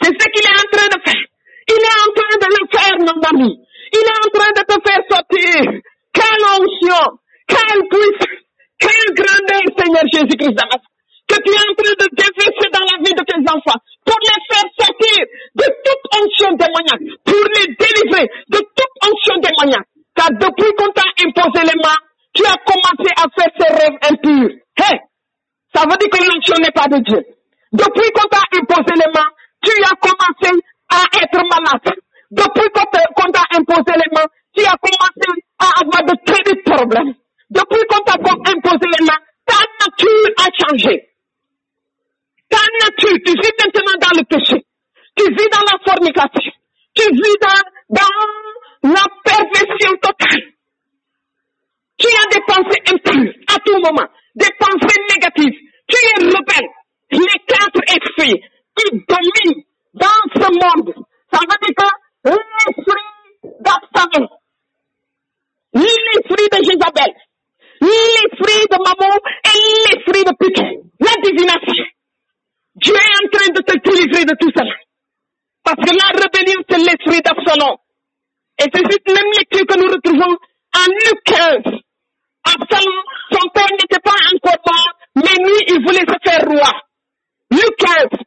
[0.00, 1.24] c'est ce qu'il est en train de faire.
[1.68, 3.52] Il est en train de le faire, mon ami.
[3.92, 5.80] Il est en train de te faire sortir.
[6.12, 8.38] Quelle onction, quelle puissance,
[9.78, 10.58] Seigneur Jésus-Christ
[11.28, 14.40] que tu es en train de déverser dans la vie de tes enfants pour les
[14.48, 15.18] faire sortir
[15.60, 19.88] de toute onction démoniaque, pour les délivrer de toute onction démoniaque.
[20.16, 22.00] Car depuis qu'on t'a imposé les mains,
[22.32, 24.50] tu as commencé à faire ces rêves impurs.
[24.80, 24.98] Hey,
[25.74, 27.22] ça veut dire que l'onction n'est pas de Dieu.
[27.72, 29.30] Depuis qu'on t'a imposé les mains,
[29.62, 30.50] tu as commencé
[30.88, 31.98] à être malade.
[32.30, 35.28] Depuis qu'on t'a imposé les mains, tu as commencé
[35.60, 37.14] à avoir de très problèmes
[37.88, 41.08] qu'on t'a imposé les mains, ta nature a changé.
[42.48, 44.64] Ta nature, tu vis maintenant dans le péché.
[45.16, 46.52] Tu vis dans la fornication.
[46.94, 50.42] Tu vis dans, dans la perversion totale.
[51.98, 53.34] Tu as des pensées impures
[53.88, 55.58] à tout moment, des pensées négatives.
[55.88, 56.68] Tu es rebelle.
[57.10, 58.42] Les quatre esprits
[58.76, 60.94] qui dominent dans ce monde.
[61.32, 61.74] Ça veut dire
[62.24, 63.04] que l'esprit
[63.60, 64.28] d'Absalom,
[65.74, 67.14] l'esprit de Jézabel,
[67.80, 71.84] l'esprit de Maman et l'esprit de Piquet, la divination.
[72.76, 74.74] Dieu est en train de te délivrer de tout cela.
[75.64, 77.76] Parce que la rébellion, c'est l'esprit d'Absalom.
[78.60, 81.80] Et c'est cette même lecture que nous retrouvons en Luc 15.
[82.44, 86.72] Absalom, son père n'était pas encore mort, mais lui, il voulait se faire roi.
[87.50, 88.20] Luc 15.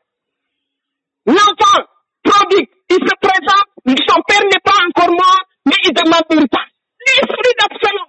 [1.27, 1.83] L'enfant
[2.23, 3.67] prodigue, il se présente,
[4.07, 6.67] son père n'est pas encore mort, mais il demande une part.
[7.07, 8.07] L'esprit d'Absalom.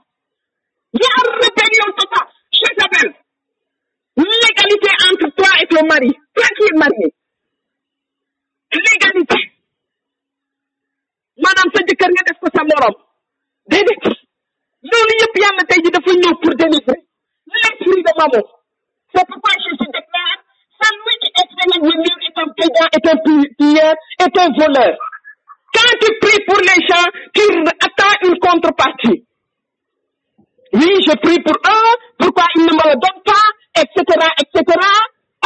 [0.93, 2.29] La rébellion totale.
[2.53, 3.15] Jézabel.
[4.17, 6.13] L'égalité entre toi et ton mari.
[6.35, 7.15] Toi qui es marié.
[8.73, 9.53] L'égalité.
[11.43, 12.95] maanaam sa jëkkër nga def ko sa morom
[13.73, 14.05] déedéet
[14.91, 17.01] loolu yëpp yàlla tey ji dafa ñëw pour délivrer
[17.61, 18.45] l'esprit de maman
[19.13, 20.39] c'est pourquoi Jésus déclare
[20.83, 23.19] celui qui extermine le mur est un paysan est un
[23.59, 24.95] pilleur est un voleur
[25.75, 27.45] quand tu pries pour les gens tu
[27.87, 29.19] attends une contrepartie
[30.79, 33.47] oui je prie pour eux pourquoi ils ne me le donnent pas
[33.83, 33.99] etc
[34.43, 34.59] etc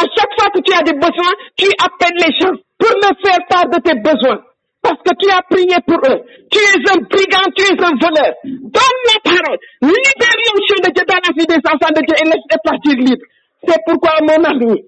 [0.03, 3.43] à chaque fois que tu as des besoins tu appelles les gens pour me faire
[3.49, 4.43] part de tes besoins
[4.87, 6.21] parce que tu as prié pour eux.
[6.51, 8.33] Tu es un brigand, tu es un voleur.
[8.45, 9.59] Donne la parole.
[9.83, 13.27] Libère l'onction de Dieu dans la vie des enfants de Dieu et laisse-les partir libres.
[13.67, 14.85] C'est pourquoi, mon ami,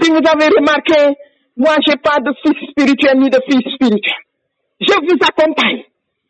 [0.00, 1.16] si vous avez remarqué,
[1.56, 4.22] moi, j'ai pas de fils spirituel ni de fils spirituel.
[4.80, 5.84] Je vous accompagne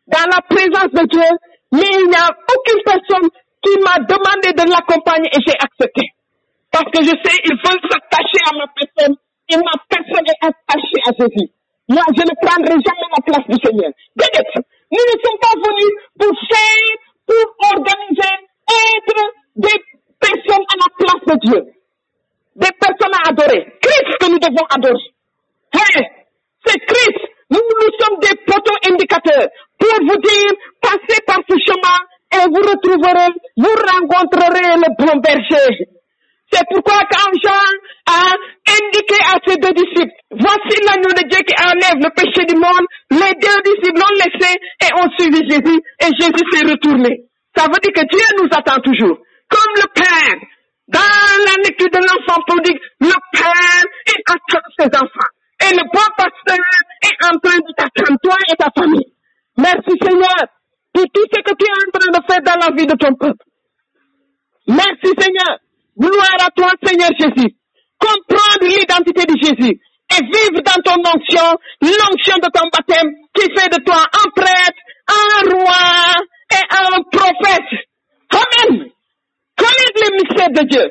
[0.06, 1.30] dans la présence de Dieu,
[1.72, 3.28] mais il n'y a aucune personne
[3.62, 6.02] qui m'a demandé de l'accompagner et j'ai accepté.
[6.72, 9.14] Parce que je sais, ils veulent s'attacher à ma personne
[9.50, 11.50] et ma personne est attachée à Jésus.
[11.88, 13.90] Moi, je ne prendrai jamais la place du Seigneur.
[14.16, 14.54] Dédette,
[14.90, 16.90] nous ne sommes pas venus pour faire,
[17.26, 18.34] pour organiser,
[18.70, 19.20] être
[19.56, 19.78] des
[20.18, 21.79] personnes à la place de Dieu.
[22.60, 23.66] Des personnes à adorer.
[23.80, 25.10] Christ que nous devons adorer.
[25.74, 26.02] Hein,
[26.64, 27.24] c'est Christ.
[27.50, 31.98] Nous, nous sommes des poteaux indicateurs pour vous dire, passez par ce chemin
[32.32, 35.88] et vous retrouverez, vous rencontrerez le bon berger.
[36.52, 37.70] C'est pourquoi quand Jean
[38.06, 38.34] a
[38.66, 42.86] indiqué à ses deux disciples, voici l'agneau de Dieu qui enlève le péché du monde,
[43.10, 47.22] les deux disciples l'ont laissé et ont suivi Jésus et Jésus s'est retourné.
[47.56, 49.18] Ça veut dire que Dieu nous attend toujours.
[49.48, 50.38] Comme le Père,
[50.92, 55.31] dans la lecture de l'enfant prodigue, le Père est attend ses enfants.
[55.62, 56.64] Et le bon pasteur
[57.03, 59.12] est en train de t'attendre, toi et ta famille.
[59.57, 60.40] Merci Seigneur
[60.92, 63.14] pour tout ce que tu es en train de faire dans la vie de ton
[63.14, 63.44] peuple.
[64.66, 65.59] Merci Seigneur.
[65.98, 67.55] Gloire à toi, Seigneur Jésus.
[67.98, 73.68] Comprendre l'identité de Jésus et vivre dans ton onction, l'onction de ton baptême qui fait
[73.68, 76.14] de toi un prêtre, un roi
[76.53, 77.87] et un prophète.
[78.33, 78.90] Amen.
[79.60, 80.86] Connaître les mystères de Dieu.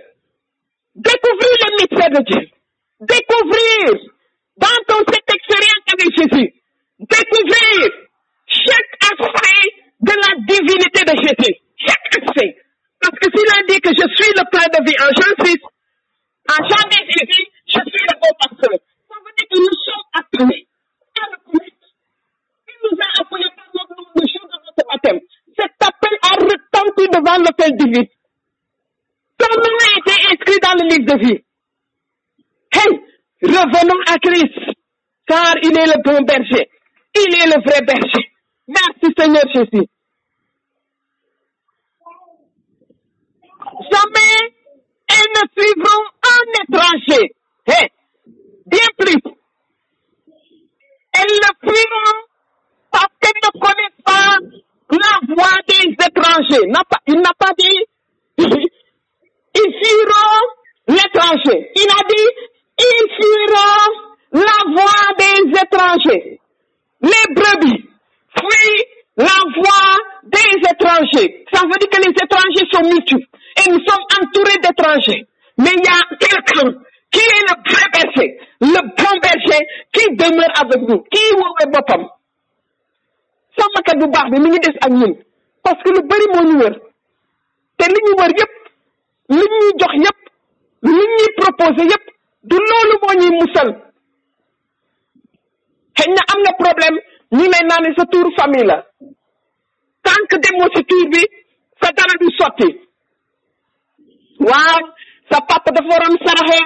[0.95, 2.43] Découvrir les mystères de Dieu.
[3.01, 3.86] Découvrir
[4.58, 6.49] dans ton cette expérience avec Jésus.
[6.99, 7.77] Découvrir
[8.45, 9.69] chaque aspect
[10.01, 11.55] de la divinité de Jésus.
[11.88, 12.55] Chaque aspect.
[13.01, 15.58] Parce que s'il a dit que je suis le plein de vie en Jean 6,
[16.49, 18.77] en Jean 10, il dit, je suis le bon pasteur.
[19.10, 20.67] Ça veut dire que nous sommes appelés
[21.17, 21.88] à le connaître.
[22.70, 25.20] Il nous a appelés par notre nom le jour de notre baptême.
[25.57, 28.05] Cet appel a retenti devant l'autel divin.
[30.62, 31.43] Dans le livre de vie.
[32.72, 33.00] Hey,
[33.41, 34.76] revenons à Christ,
[35.28, 36.70] car il est le bon berger.
[37.16, 38.32] Il est le vrai berger.
[38.68, 39.88] Merci Seigneur Jésus.
[43.91, 44.54] jamais
[45.08, 47.36] elles ne suivront un étranger.
[47.66, 47.89] Hey,
[48.66, 49.22] bien plus.
[51.14, 52.20] Elles le fuiront
[52.91, 54.38] parce qu'elles ne connaissent pas
[54.91, 56.68] la voix des étrangers.
[57.08, 57.86] Il n'a pas dit,
[59.56, 60.45] ils fuiront
[60.88, 61.72] l'étranger.
[61.76, 62.30] Il a dit,
[62.80, 63.88] ils fuiront
[64.34, 66.39] la voie des étrangers.
[67.02, 67.86] Les brebis
[68.38, 68.86] fuient
[69.18, 71.45] la voie des étrangers.
[71.54, 73.26] Ça veut dire que les étrangers sont mutus
[73.58, 75.26] et nous sommes entourés d'étrangers.
[75.58, 76.70] Mais il y a quelqu'un
[77.12, 82.08] qui est le vrai berger, le bon berger qui demeure avec nous, qui woowee boppam.
[83.60, 84.30] sàmmkat bu baax
[85.64, 86.70] parce que lu bëri moo
[89.38, 90.19] li ñuy jox yépp
[90.84, 92.05] liñ ñuy proposé yépp
[92.49, 93.69] du loolu moo ñuy musal.
[95.97, 96.97] Xëy na am na problème
[97.38, 98.77] ñu lay naan sa tuur famille la.
[100.30, 101.21] Que demoo si tuur bi
[101.82, 102.69] sa dara du sotti.
[104.49, 104.80] Waaw
[105.32, 106.59] sa papa dafa waroon saraxe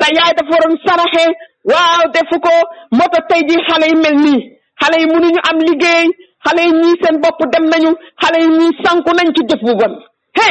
[0.00, 1.24] sa yaay dafa waroon saraxe
[1.72, 2.52] waaw defu ko.
[2.96, 4.40] Moo tey jii xale yi mel nii
[4.80, 6.06] xale yi mënuñu am liggéey
[6.46, 7.90] xale yi ñii seen bopp dem nañu
[8.22, 9.94] xale yi ñii sanku nañ ci jëf bu bon.
[10.38, 10.48] He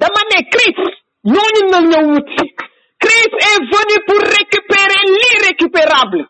[0.00, 0.80] dama ne Christ
[1.32, 1.80] ñooñu na
[3.02, 6.20] Christ est venu pour récupérer l'irrécupérable.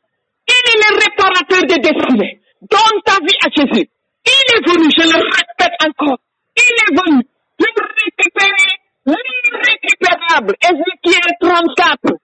[0.49, 2.41] Il est le réparateur des destinées.
[2.63, 3.87] Donne ta vie à Jésus.
[4.35, 6.19] Il est venu je le répète encore.
[6.57, 7.23] Il est venu
[7.59, 8.73] pour récupérer
[9.07, 10.55] l'irrécupérable.
[10.63, 12.17] Ézéchiel 34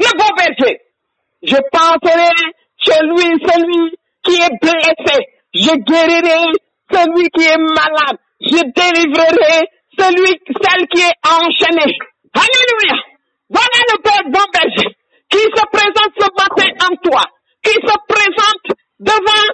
[0.00, 0.80] le bon berger
[1.42, 2.30] je penserai
[2.78, 5.26] chez lui celui qui est blessé.
[5.54, 6.52] Je guérirai
[6.92, 8.18] celui qui est malade.
[8.40, 9.68] Je délivrerai
[9.98, 11.98] celui celle qui est enchaînée.
[12.34, 13.02] Alléluia.
[13.50, 14.96] Voilà le Père bon berger
[15.30, 17.22] qui se présente ce matin en toi
[17.62, 19.46] qui se présente devant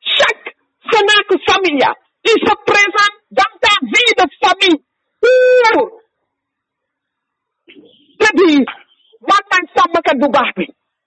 [0.00, 0.56] chaque
[0.90, 1.94] cénacle familial
[2.24, 4.84] qui se présente dans ta vie de famille.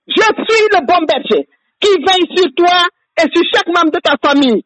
[0.07, 1.47] Je suis le bon berger
[1.79, 2.87] qui veille sur toi
[3.17, 4.63] et sur chaque membre de ta famille.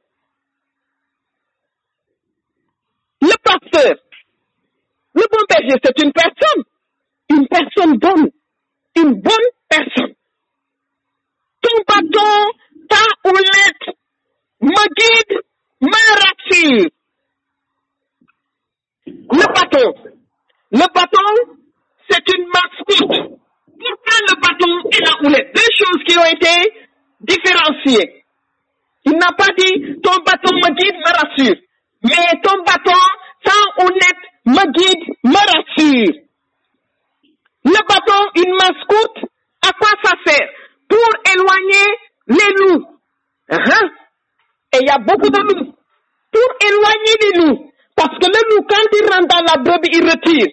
[3.22, 3.96] Le pasteur
[5.20, 6.64] le bon berger c'est une personne.
[7.30, 8.30] Une personne bonne.
[8.96, 10.14] Une bonne personne.
[11.62, 12.36] Ton bâton
[12.90, 13.86] ta houlette
[14.62, 15.40] me guide
[15.82, 16.90] me rassure
[19.06, 19.94] le bâton.
[20.72, 21.58] Le bâton
[22.10, 23.40] c'est une mascotte.
[23.82, 25.56] Pourquoi le bâton et la houlette?
[25.56, 26.74] Deux choses qui ont été
[27.22, 28.26] différenciées.
[29.06, 31.70] Il n'a pas dit ton bâton me guide me rassure
[32.04, 33.00] mais ton bâton
[33.46, 36.14] sans houlette me guide me rassure.
[37.66, 39.30] Le bâton une mascotte
[39.62, 40.50] à quoi ça sert?
[40.88, 41.88] Pour éloigner
[42.28, 42.86] les loups.
[43.52, 43.90] Uh-huh.
[44.74, 45.74] et il y a beaucoup de loups.
[46.32, 47.72] Pour éloigner les loups.
[47.96, 50.48] Parce que le loup quand il rentre dans la brebis il retire.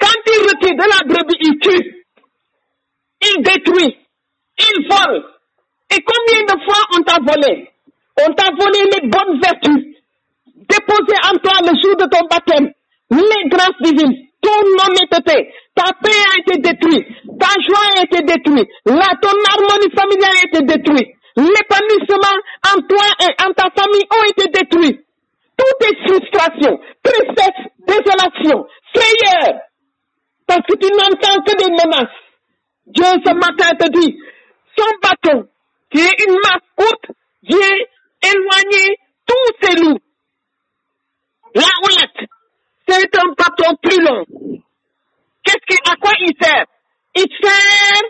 [0.00, 2.06] Quand il retire de la brebis il tue.
[3.22, 3.98] Il détruit.
[4.58, 5.24] Il vole.
[5.90, 7.70] Et combien de fois on t'a volé?
[8.20, 9.94] On t'a volé les bonnes vertus.
[10.56, 12.72] Déposées en toi le jour de ton baptême
[13.10, 17.06] les grâces divines ton honnêteté ta paix a été détruite.
[17.38, 18.68] Ta joie a été détruite.
[18.84, 21.08] Ton harmonie familiale a été détruite.
[21.36, 25.00] L'épanouissement en toi et en ta famille ont été détruits.
[25.56, 29.60] Toutes tes frustrations tristesse désolation frayeur
[30.46, 32.16] parce que tu n'entends que des menaces.
[32.86, 34.18] Dieu ce matin te dit
[34.76, 35.48] son bâton
[35.92, 37.06] qui est une masse courte
[37.42, 37.76] vient
[38.22, 38.96] éloigner
[39.26, 39.98] tous ces loups.
[41.54, 42.27] La houlette
[42.98, 44.24] c'est un bâton plus long.
[45.44, 46.66] Qu'est-ce qui à quoi il sert?
[47.14, 48.02] Il sert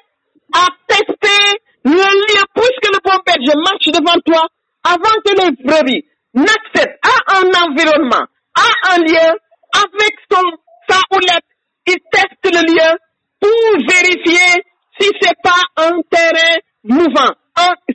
[0.55, 4.47] à tester le lieu puisque le bon berger marche devant toi
[4.84, 9.39] avant que les brebis n'accèdent à un environnement à un lieu
[9.74, 10.43] avec son
[10.89, 11.45] sa houlette.
[11.86, 12.99] Il teste le lieu
[13.41, 14.62] pour vérifier
[15.01, 17.34] si c'est pas un terrain mouvant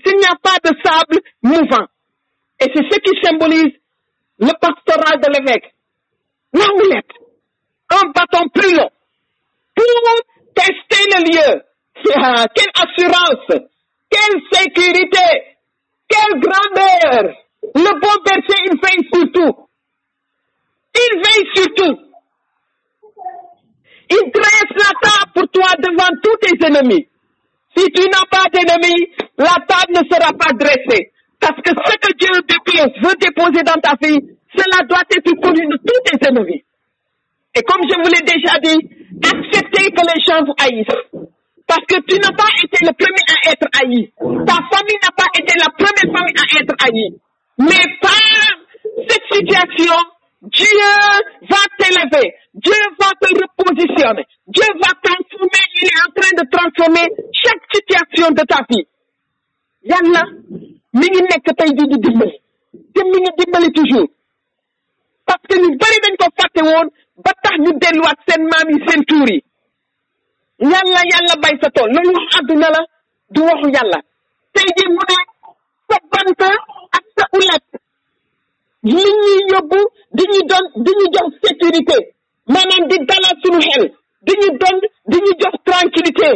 [0.05, 1.87] s'il n'y a pas de sable mouvant.
[2.59, 3.73] Et c'est ce qui symbolise
[4.39, 5.72] le pastoral de l'évêque
[6.53, 7.23] la houlette
[7.93, 8.89] un bâton plus long.
[9.75, 9.85] Pour
[10.55, 11.61] tester le lieu.
[12.55, 13.63] Quelle assurance.
[14.09, 15.57] Quelle sécurité.
[16.07, 17.35] Quelle grandeur.
[17.75, 19.67] Le bon berger il veille sur tout.
[20.95, 21.99] Il veille sur tout.
[24.09, 27.07] Il dresse la table pour toi devant tous tes ennemis.
[27.75, 31.12] Si tu n'as pas d'ennemis la table ne sera pas dressée
[31.43, 32.31] parce que ce que Dieu
[33.03, 34.19] veut déposer dans ta vie
[34.55, 36.63] cela doit être connu de tous tes ennemis
[37.55, 38.79] et comme je vous l'ai déjà dit
[39.23, 41.23] acceptez que les gens vous haïssent
[41.67, 44.11] parce que tu n'as pas été le premier à être haï.
[44.45, 47.17] Ta famille n'a pas été la première famille à être haïe.
[47.57, 48.11] Mais par
[49.07, 49.95] cette situation,
[50.43, 50.67] Dieu
[51.49, 52.33] va t'élever.
[52.53, 54.25] Dieu va te repositionner.
[54.47, 58.85] Dieu va transformer, il est en train de transformer chaque situation de ta vie.
[59.91, 60.21] Yàlla
[60.97, 62.35] mi ngi nekk tey jii di dimbali.
[62.93, 64.09] Te mi ngi dimbali toujours.
[65.25, 66.87] Parce que ñu bari dañ ko fàtte woon
[67.23, 69.39] ba tax ñu delluwaat seen maam yi seen tuur yi.
[70.71, 71.89] Yàlla yàlla bay sa tool.
[71.93, 72.81] Loolu wax àdduna la
[73.33, 73.99] du waxu yàlla.
[74.53, 75.17] Tey jii mu ne
[75.89, 76.41] sa bant
[76.97, 77.65] ak sa ulet
[78.93, 79.79] li ñuy yóbbu
[80.17, 81.97] di ñu doon di ñu jox sécurité.
[82.53, 83.83] Maanaam di dalal suñu xel.
[84.25, 84.75] Di ñu doon
[85.11, 86.29] di ñu jox tranquillité.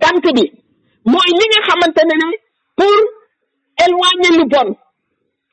[0.00, 0.44] Dant bi
[1.10, 2.16] mooy li nga xamante ne
[2.76, 2.96] pour
[3.84, 4.68] éloigner lu bon.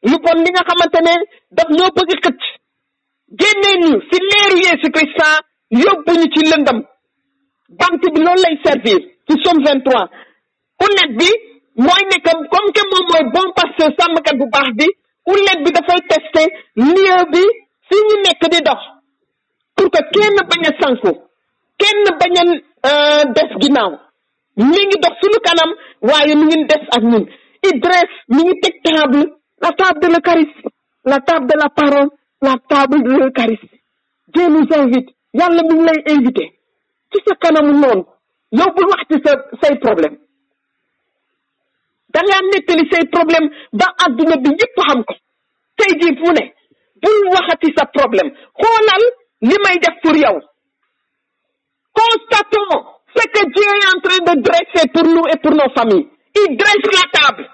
[0.09, 0.99] Lu bon li nga xamante
[1.57, 2.41] daf ñoo bëgg xëcc.
[3.83, 4.57] Ñu si leeru
[4.95, 5.19] Christ
[5.83, 6.79] yóbbu ñu ci lëndam
[7.79, 8.99] bant bi loolu lay servir.
[9.27, 10.09] Ci Somme 23
[10.85, 11.29] unet bi
[11.75, 14.87] mooy ne comme que moom mooy bon pasteur sàmmkat bu baax bi
[15.63, 17.43] bi dafay tester lieu bi
[17.87, 18.81] fi ñu nekk di dox.
[19.75, 20.71] Pour que kenn bañ a
[21.79, 22.35] kenn bañ
[22.83, 23.91] a des ginnaaw
[24.59, 27.25] mi ngi dox suñu kanam waaye mi ngi des ak ñun.
[27.67, 29.21] Il dresse mi ngi teg table
[29.61, 30.69] la table de l'Eucharistie
[31.05, 32.09] la table de la parole
[32.41, 33.81] la table de l'Eucharistie
[34.33, 36.45] Dieu nous invite yàlla mi ngi lay invité.
[37.11, 38.05] Ci sa kanamu noonu
[38.51, 39.31] yow bul wax ci sa
[39.61, 40.17] say problème.
[42.13, 45.13] Da ngaa nettali say problème ba adduna bi yëpp xam ko.
[45.77, 46.43] Tey jii fu ne
[47.01, 48.29] bul waxati sa problème.
[48.59, 49.03] Xoolal
[49.41, 50.37] li may def pour yow.
[51.93, 52.85] Constatons
[53.15, 56.07] ce que Dieu est en train de dresser pour nous et pour nos familles.
[56.35, 57.49] Il dresse la table.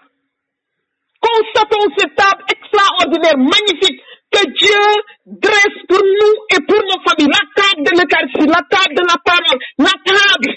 [1.21, 4.01] Constatons cette table extraordinaire magnifique
[4.31, 4.85] que Dieu
[5.25, 7.31] dresse pour nous et pour nos familles.
[7.33, 10.55] La table de l'Eucharistie la table de la parole la table.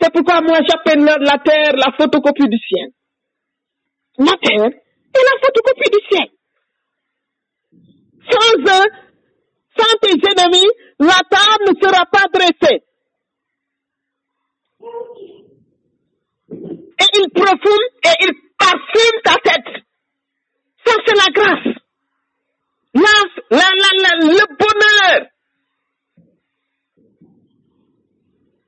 [0.00, 2.90] C'est pourquoi moi j'appelle la terre la photocopie du ciel.
[4.18, 6.28] La terre est la photocopie du ciel.
[8.30, 8.90] Sans eux
[9.76, 10.68] sans tes ennemis
[11.00, 12.82] la table ne sera pas dressée
[16.50, 19.84] et il profume et il parfume ta tête.
[20.86, 21.74] Ça c'est la grâce.
[22.94, 23.16] La
[23.50, 23.68] la
[24.02, 25.26] la le bonheur.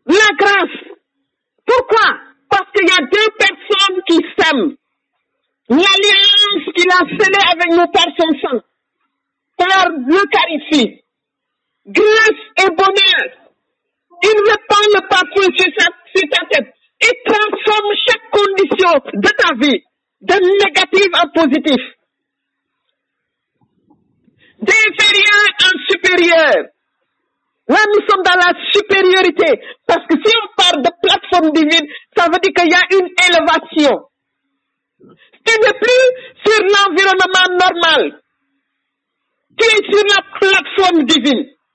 [0.07, 0.81] La grâce.
[1.67, 2.09] Pourquoi?
[2.51, 4.77] Parce qu'il y a deux personnes qui s'aiment.
[5.69, 8.61] L'alliance qu'il a scellée avec nous par son sang
[9.57, 11.05] par l'Eucharistie.
[11.87, 13.40] Grâce et bonheur
[14.23, 15.67] il répand le parfum sur
[16.15, 16.75] sur ta tête.
[17.03, 19.83] Et transforme chaque condition de ta vie
[20.21, 21.83] de négative en positif.
[24.61, 26.67] D'inférieur en supérieur.
[27.69, 29.61] Là nous sommes dans la supériorité.
[29.87, 33.09] Parce que si on parle de plateforme divine ça veut dire qu'il y a une
[33.27, 34.07] élévation.
[35.47, 36.07] Tu n'es plus
[36.45, 38.21] sur l'environnement normal.
[39.59, 41.47] Tu es sur la plateforme divine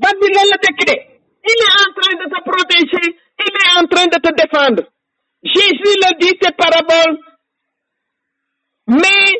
[0.00, 0.56] ba bi loolu
[1.48, 3.06] il est en train de te protéger
[3.44, 4.82] il est en train de te défendre.
[5.42, 7.18] Jésus le dit cette parabole
[8.88, 9.30] mais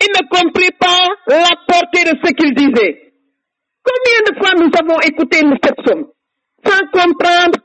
[0.00, 3.12] il ne comprit pas la portée de ce qu'il disait.
[3.82, 6.06] Combien de fois nous avons écouté cette somme?
[6.64, 7.58] Sans comprendre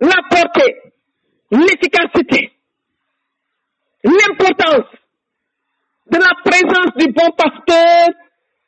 [0.00, 0.76] la portée,
[1.50, 2.52] l'efficacité,
[4.04, 4.90] l'importance
[6.10, 8.08] de la présence du bon pasteur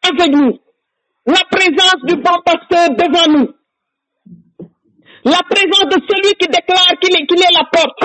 [0.02, 0.59] avec nous,
[1.28, 3.52] la présence du bon pasteur devant nous,
[5.24, 7.98] la présence de celui qui déclare qu'il est, est la porte.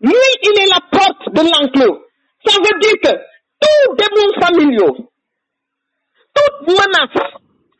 [0.00, 2.06] Lui, il est la porte de l'enclos.
[2.46, 3.12] Ça veut dire que
[3.60, 4.96] tout démon familiaux,
[6.34, 7.30] toute menace,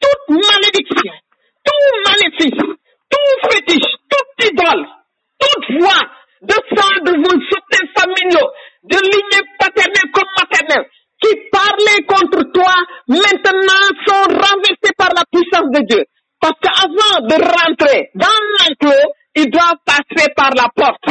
[0.01, 1.13] toute malédiction,
[1.65, 2.77] tout maléfice,
[3.09, 4.87] tout fétiche, toute idole,
[5.39, 6.03] toute voix
[6.43, 8.51] de sang de vos certains familiaux,
[8.83, 10.89] de lignée paternelle comme maternelle,
[11.23, 12.75] qui parlaient contre toi,
[13.07, 16.05] maintenant sont renversés par la puissance de Dieu.
[16.41, 21.05] Parce qu'avant de rentrer dans l'enclos, ils doivent passer par la porte.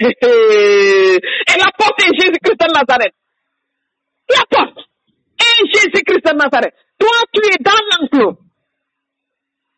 [0.00, 1.18] Et
[1.58, 3.14] la porte est Jésus-Christ de Nazareth.
[4.30, 4.78] La porte
[5.38, 6.74] est Jésus-Christ de Nazareth.
[6.98, 8.38] Toi, tu es dans l'enclos.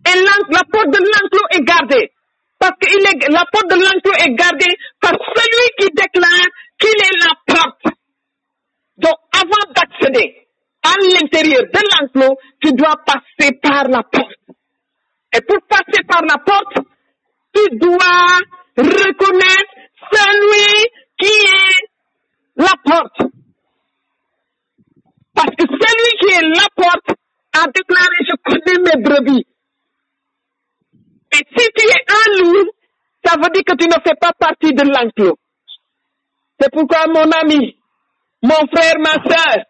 [0.06, 2.12] Et la porte de l'enclos est gardée.
[2.58, 6.90] Parce que il est, la porte de l'enclos est gardée par celui qui déclare qu'il
[6.90, 7.98] est la porte.
[8.96, 10.48] Donc, avant d'accéder
[10.82, 14.34] à l'intérieur de l'enclos, tu dois passer par la porte.
[15.34, 16.78] Et pour passer par la porte,
[17.54, 18.38] tu dois
[18.76, 19.74] reconnaître
[20.12, 20.86] celui
[21.18, 21.88] qui est
[22.56, 23.30] la porte.
[25.34, 27.10] Parce que celui qui est la porte
[27.52, 29.46] a déclaré, je connais mes brebis.
[31.32, 32.70] Et si tu es en lui,
[33.24, 35.36] ça veut dire que tu ne fais pas partie de l'enclos.
[36.60, 37.76] C'est pourquoi mon ami,
[38.42, 39.64] mon frère, ma soeur,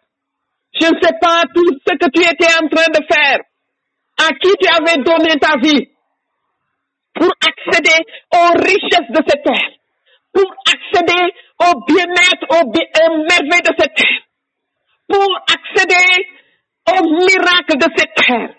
[0.79, 3.39] je ne sais pas tout ce que tu étais en train de faire,
[4.19, 5.87] à qui tu avais donné ta vie,
[7.15, 9.71] pour accéder aux richesses de cette terre,
[10.33, 14.21] pour accéder au bien-être, au, bi- aux merveilles de cette terre,
[15.07, 16.27] pour accéder
[16.87, 18.53] au miracle de cette terre.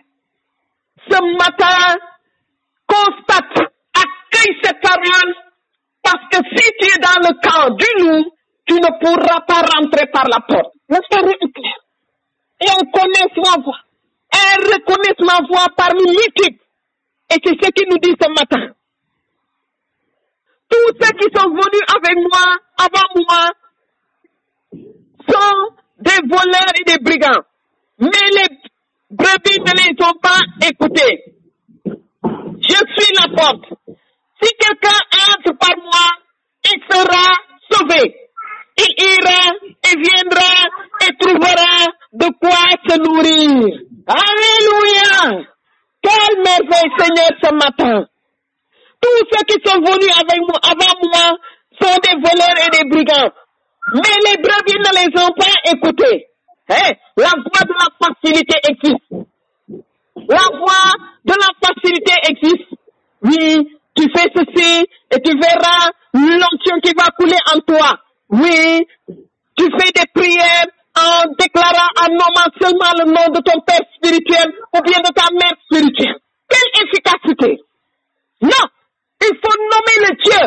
[1.08, 1.96] Ce matin,
[2.86, 5.34] constate, accueille cette parole,
[6.10, 8.24] parce que si tu es dans le camp du loup,
[8.66, 10.74] tu ne pourras pas rentrer par la porte.
[10.88, 11.78] Le parole est clair.
[12.60, 13.78] Et on connaît ma voix.
[14.32, 16.64] Elle reconnaît ma voix parmi multiples.
[17.30, 18.72] Et c'est ce qu'il nous dit ce matin.
[20.68, 23.50] Tous ceux qui sont venus avec moi, avant moi,
[25.28, 27.42] sont des voleurs et des brigands.
[27.98, 28.48] Mais les
[29.10, 30.38] brebis ne les ont pas
[30.68, 31.24] écoutés.
[32.62, 33.79] Je suis la porte.
[34.42, 34.98] Si quelqu'un
[35.32, 36.06] entre par moi,
[36.64, 37.24] il sera
[37.70, 38.14] sauvé.
[38.78, 39.52] Il ira
[39.84, 40.52] et viendra
[41.02, 43.80] et trouvera de quoi se nourrir.
[44.06, 45.44] Alléluia.
[46.02, 48.06] Quelle merveille, Seigneur, ce matin.
[49.00, 51.36] Tous ceux qui sont venus avant moi
[51.80, 53.30] sont des voleurs et des brigands.
[53.94, 56.26] Mais les brebis ne les ont pas écoutés.
[56.68, 56.92] Hein?
[57.16, 59.10] La voie de la facilité existe.
[60.28, 60.92] La voie
[61.24, 62.68] de la facilité existe.
[63.22, 67.98] Oui, tu fais ceci et tu verras l'onction qui va couler en toi.
[68.30, 68.86] Oui,
[69.56, 70.66] tu fais des prières
[70.96, 75.30] en déclarant, en nommant seulement le nom de ton père spirituel ou bien de ta
[75.32, 76.18] mère spirituelle.
[76.48, 77.62] Quelle efficacité!
[78.42, 78.66] Non,
[79.20, 80.44] il faut nommer le Dieu.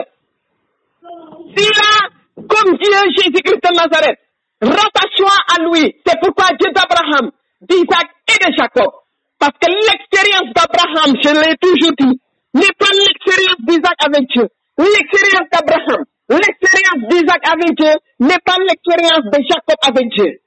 [1.56, 4.20] Si là, comme Dieu Jésus-Christ de Nazareth,
[4.62, 5.96] rattache-toi à lui.
[6.06, 7.32] C'est pourquoi Dieu d'Abraham,
[7.62, 8.92] d'Isaac et de Jacob.
[9.38, 12.20] Parce que l'expérience d'Abraham, je l'ai toujours dit,
[12.54, 14.48] n'est pas l'expérience d'Isaac avec Dieu.
[14.78, 20.40] L'expérience d'Abraham, l'expérience d'Isaac avec Dieu n'est pas l'expérience de Jacob avec Dieu.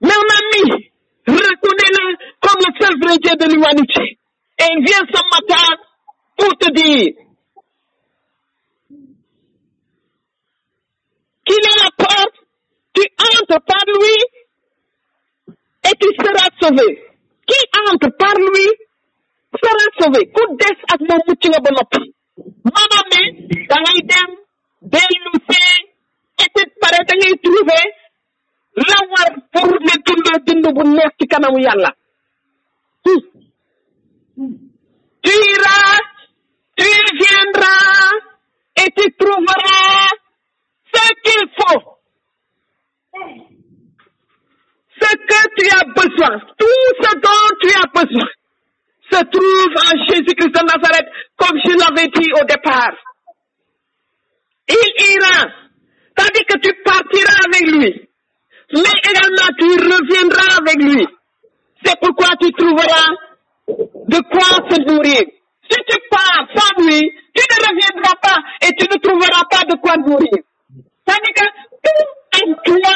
[0.00, 0.90] Mon ami,
[1.26, 4.18] reconnais-le comme le seul vrai Dieu de l'humanité.
[4.60, 5.82] Et il vient ce matin
[6.36, 7.14] pour te dire
[11.44, 12.34] qu'il est la porte,
[12.94, 14.16] tu entres par lui
[15.84, 17.04] et tu seras sauvé.
[17.46, 17.56] Qui
[17.90, 18.87] entre par lui
[19.62, 20.20] sera sauvé.
[20.34, 22.02] Ku des ak moom mucc nga ba noppi.
[22.74, 23.20] maanaam ne
[23.70, 24.30] da ngay dem
[24.92, 25.78] dellu see
[26.54, 27.84] puis pare da ngay trouver
[29.52, 31.90] pour ne dund dund bu neex ci kanamu yàlla.
[35.24, 36.00] Tu iras,
[36.76, 36.88] tu
[37.20, 38.12] viendras
[38.82, 40.08] et tu trouveras
[40.94, 41.82] ce qu'il faut.
[45.00, 48.28] Ce que tu as besoin, tout ce dont tu as besoin,
[49.18, 52.94] se trouve en Jésus-Christ de Nazareth, comme je l'avais dit au départ.
[54.68, 55.48] Il ira,
[56.16, 58.08] c'est-à-dire que tu partiras avec lui,
[58.74, 61.06] mais également tu reviendras avec lui.
[61.84, 63.08] C'est pourquoi tu trouveras
[63.68, 65.22] de quoi se nourrir.
[65.70, 67.00] Si tu pars sans lui,
[67.34, 70.42] tu ne reviendras pas et tu ne trouveras pas de quoi nourrir.
[71.06, 71.46] C'est-à-dire que
[71.84, 72.94] tout en toi,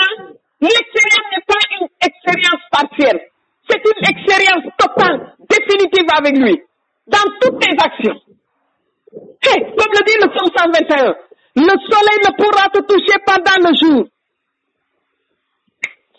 [0.61, 3.32] l'expérience n'est pas une expérience partielle.
[3.73, 6.61] C'est une expérience totale, définitive avec lui,
[7.07, 8.21] dans toutes tes actions.
[9.45, 11.15] Hey, comme le dit le psaume 121,
[11.57, 14.05] le soleil ne pourra te toucher pendant le jour,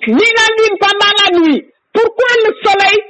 [0.07, 1.63] ni la lune pendant la nuit.
[1.93, 3.03] Pourquoi le soleil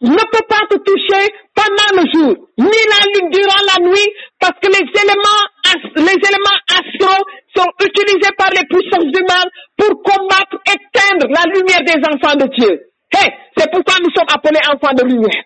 [0.00, 4.08] ne peut pas te toucher pendant le jour, ni la lune durant la nuit,
[4.40, 5.44] parce que les éléments,
[5.96, 7.24] les éléments astro
[7.54, 9.44] sont utilisés par les puissances du mal
[9.76, 12.91] pour combattre, éteindre la lumière des enfants de Dieu.
[13.14, 15.44] Hey, c'est pourquoi nous sommes appelés enfants de lumière.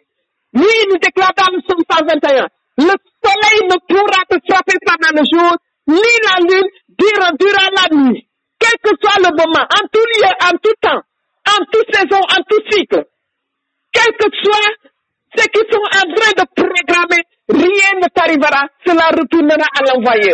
[0.55, 2.47] Lui, nous déclare dans le psaume 121,
[2.79, 2.95] le
[3.25, 5.57] soleil ne pourra te frapper pendant le jour,
[5.89, 8.27] ni la lune durant, durant la nuit.
[8.59, 11.03] Quel que soit le moment, en tout lieu, en tout temps,
[11.47, 13.05] en toute saison, en tout cycle,
[13.93, 14.73] quel que soit
[15.37, 20.33] ce qu'ils sont en train de programmer, rien ne t'arrivera, cela retournera à l'envoyé.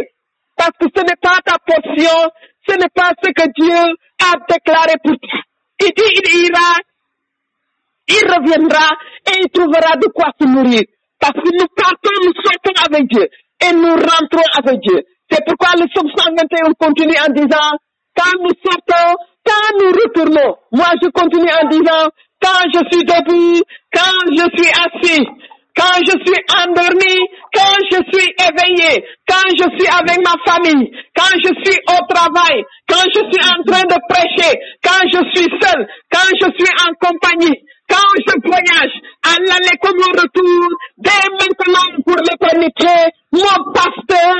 [0.56, 2.30] Parce que ce n'est pas ta portion,
[2.68, 5.40] ce n'est pas ce que Dieu a déclaré pour toi.
[5.80, 6.78] Il dit, il ira,
[8.12, 8.88] il reviendra
[9.28, 10.82] et il trouvera de quoi se nourrir.
[11.20, 13.26] Parce que nous partons, nous sortons avec Dieu
[13.62, 15.02] et nous rentrons avec Dieu.
[15.30, 17.70] C'est pourquoi le psaume 121 continue en disant,
[18.16, 22.10] quand nous sortons, quand nous retournons, moi je continue en disant,
[22.42, 23.62] quand je suis debout,
[23.94, 25.26] quand je suis assis,
[25.76, 27.16] quand je suis endormi,
[27.54, 32.64] quand je suis éveillé, quand je suis avec ma famille, quand je suis au travail,
[32.88, 36.92] quand je suis en train de prêcher, quand je suis seul, quand je suis en
[37.00, 37.56] compagnie,
[37.92, 40.64] quand je voyage, à l'aller comme au retour,
[40.96, 42.96] dès maintenant pour l'éternité,
[43.32, 44.36] mon pasteur,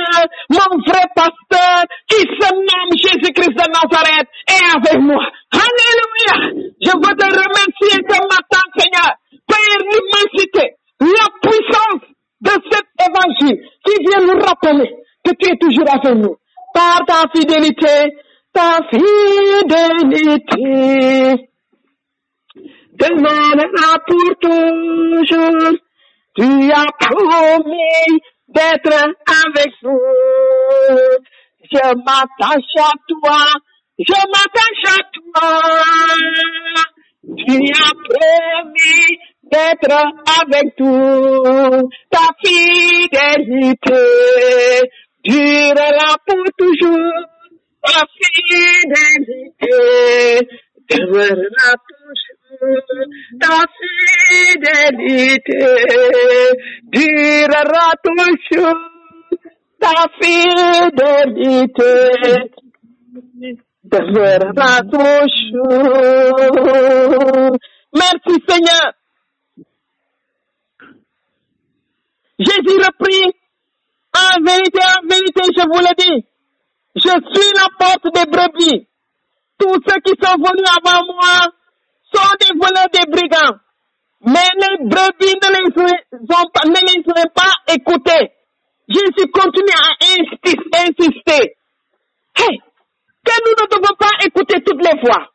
[0.49, 5.23] mon vrai pasteur, qui se nomme Jésus-Christ de Nazareth, est avec moi.
[5.53, 6.35] Alléluia!
[6.81, 9.11] Je veux te remercier ce matin, Seigneur,
[9.47, 10.65] pour l'immensité,
[10.99, 12.03] la puissance
[12.41, 14.91] de cet évangile qui vient nous rappeler
[15.23, 16.35] que tu es toujours avec nous.
[16.73, 17.97] Par ta fidélité,
[18.51, 20.33] ta fidélité
[23.03, 25.73] demeurera pour toujours.
[26.35, 28.97] Tu as promis d'être
[29.45, 29.99] avec nous.
[31.71, 33.41] Je m'attache à toi,
[33.99, 35.49] je m'attache à toi.
[37.37, 39.07] Tu as promis
[39.43, 39.97] d'être
[40.41, 41.89] avec nous.
[42.09, 44.03] Ta fidélité
[45.23, 47.19] durera pour toujours.
[47.85, 49.75] Ta fidélité
[50.89, 52.32] demeurera toujours.
[53.39, 53.55] Ta
[54.29, 55.65] fidélité
[56.83, 58.81] durera toujours.
[59.79, 61.95] Ta fidélité
[63.83, 66.37] demeurera toujours.
[67.93, 68.93] Merci Seigneur.
[72.39, 73.31] Jésus reprit,
[74.15, 76.25] en vérité, en vérité, je vous le dis,
[76.95, 78.87] je suis la porte des brebis.
[79.59, 81.51] Tous ceux qui sont venus avant moi
[82.13, 83.57] sont des voleurs, des brigands.
[84.25, 85.65] Mais les brebis ne les
[86.21, 88.31] ont pas, ne les pas écoutés.
[88.87, 89.95] Jésus continue à
[90.79, 91.55] insister,
[92.35, 95.29] que nous ne devons pas écouter toutes les voix.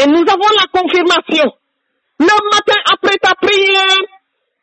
[0.00, 1.52] Et nous avons la confirmation.
[2.18, 4.00] Le matin après ta prière,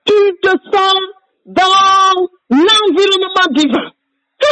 [0.05, 0.99] tu te sens
[1.45, 3.91] dans l'environnement divin.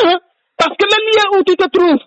[0.04, 0.20] Hein?
[0.58, 2.04] Parce que le lieu où tu te trouves,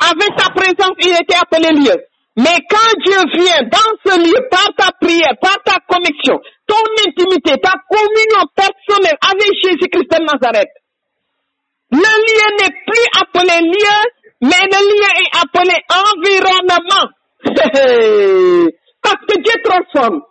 [0.00, 2.04] avec sa présence, il était appelé lieu.
[2.38, 7.58] Mais quand Dieu vient dans ce lieu, par ta prière, par ta connexion, ton intimité,
[7.60, 10.70] ta communion personnelle avec Jésus-Christ de Nazareth,
[11.90, 13.98] le lieu n'est plus appelé lieu,
[14.42, 17.10] mais le lieu est appelé environnement.
[19.02, 20.22] Parce que Dieu transforme.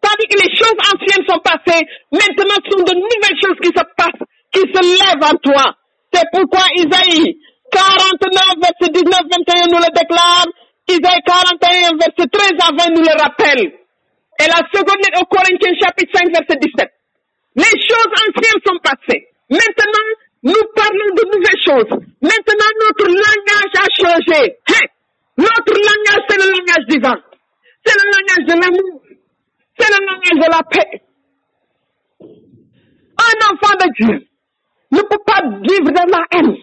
[0.00, 3.84] C'est-à-dire que les choses anciennes sont passées, maintenant ce sont de nouvelles choses qui se
[3.98, 5.76] passent, qui se lèvent en toi.
[6.10, 7.36] C'est pourquoi Isaïe
[7.70, 8.32] 49,
[8.62, 10.46] verset 19, 21 nous le déclare,
[10.88, 13.72] Isaïe 41, verset 13 à 20 nous le rappelle.
[14.40, 16.90] Et la seconde lettre au Corinthiens chapitre 5, verset 17.
[17.56, 19.28] Les choses anciennes sont passées.
[19.48, 20.08] Maintenant,
[20.42, 21.98] nous parlons de nouvelles choses.
[22.20, 24.56] Maintenant, notre langage a changé.
[24.68, 24.88] Hey!
[25.38, 27.16] Notre langage, c'est le langage divin.
[27.84, 29.00] C'est le langage de l'amour.
[29.78, 31.02] C'est le langage de la paix.
[33.18, 34.26] Un enfant de Dieu
[34.92, 36.56] ne peut pas vivre dans la haine.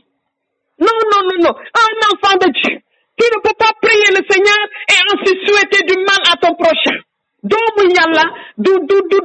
[0.80, 1.56] Non, non, non, non.
[1.56, 2.80] Un enfant de Dieu,
[3.22, 6.98] tu ne peux pas prier le Seigneur et ensuite souhaiter du mal à ton prochain.
[7.44, 8.26] doomu yàlla
[8.58, 9.20] du du du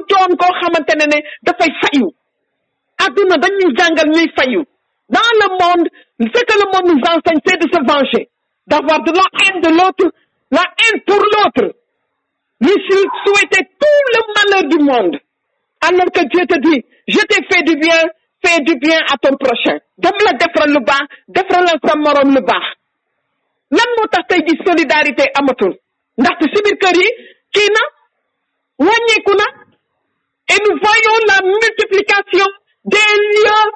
[5.09, 5.87] dans le monde
[6.19, 8.29] ce que le monde nous enseigne c'est de se venger.
[8.67, 10.11] D'avoir de la haine de l'autre
[10.51, 11.75] la haine pour l'autre.
[12.61, 12.75] Lui
[13.25, 15.17] souhaiter tout le malheur du monde.
[15.81, 18.03] Alors que Dieu te dit je t'ai fait du bien
[18.45, 19.79] fais du bien à ton prochain.
[20.03, 20.11] Sa
[23.71, 25.73] lan moo tax tey solidarité amatul.
[26.17, 27.07] Ndaxte si biir kër yi
[27.53, 27.83] kii na
[28.87, 29.47] wàññeeku na
[30.49, 32.47] et nous voyons la multiplication
[32.85, 33.67] des lieux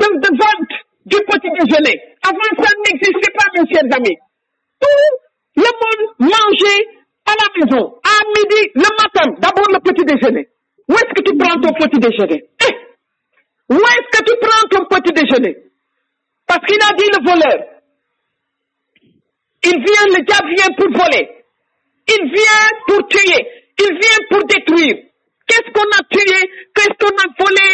[0.00, 0.74] de, de vente
[1.06, 1.96] du petit déjeuner.
[2.28, 4.18] Avant ça n'existait pas mes chers amis.
[4.80, 5.08] Tout
[5.56, 6.84] le monde mangeait
[7.24, 10.48] à la maison à midi le matin d'abord le petit déjeuner.
[10.88, 12.44] Où est-ce que tu prends ton petit déjeuner?
[12.68, 12.74] Eh!
[13.70, 15.56] Où est-ce que tu prends ton petit déjeuner?
[16.46, 17.58] Parce qu'il a dit le voleur
[19.64, 21.28] il vient le diable vient pour voler.
[22.08, 23.46] Il vient pour tuer.
[23.80, 24.96] Il vient pour détruire.
[25.46, 26.50] Qu'est-ce qu'on a tué?
[26.74, 27.68] Qu'est-ce qu'on a volé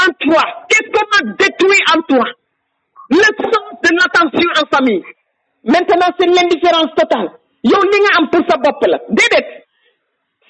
[0.00, 0.44] en toi?
[0.68, 2.24] Qu'est-ce qu'on a détruit en toi?
[3.10, 5.02] Le sens de l'attention en famille.
[5.64, 7.30] Maintenant c'est l'indifférence totale.
[7.64, 7.98] Yow li
[8.30, 8.42] pour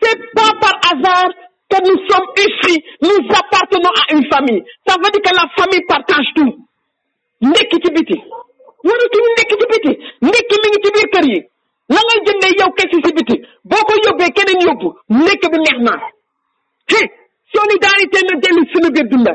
[0.00, 1.30] c'est pas par hasard
[1.70, 2.82] que nous sommes ici.
[3.02, 4.62] Nous appartenons à une famille.
[4.86, 6.54] Ça veut dire que la famille partage tout.
[7.40, 8.16] Ndekki ci biti
[8.86, 9.92] waratuñu nekk ci biti
[10.26, 11.38] ndekki mi ngi ci biir kër yi.
[11.94, 13.36] La ngay jëndee yow kese si biti
[13.70, 14.88] boo ko yóbbee keneen yóbbu
[15.20, 15.94] ndekki bi neex na.
[16.90, 17.00] He
[17.54, 19.32] solidarité na dellu suñu biir dunda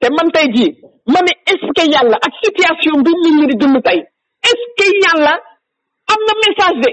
[0.00, 0.70] te man tey jii
[1.12, 3.98] ma ne est-ce que yàlla ak situation bi nit ñi di dund tey
[4.48, 5.34] est-ce que yàlla
[6.12, 6.90] am na message de?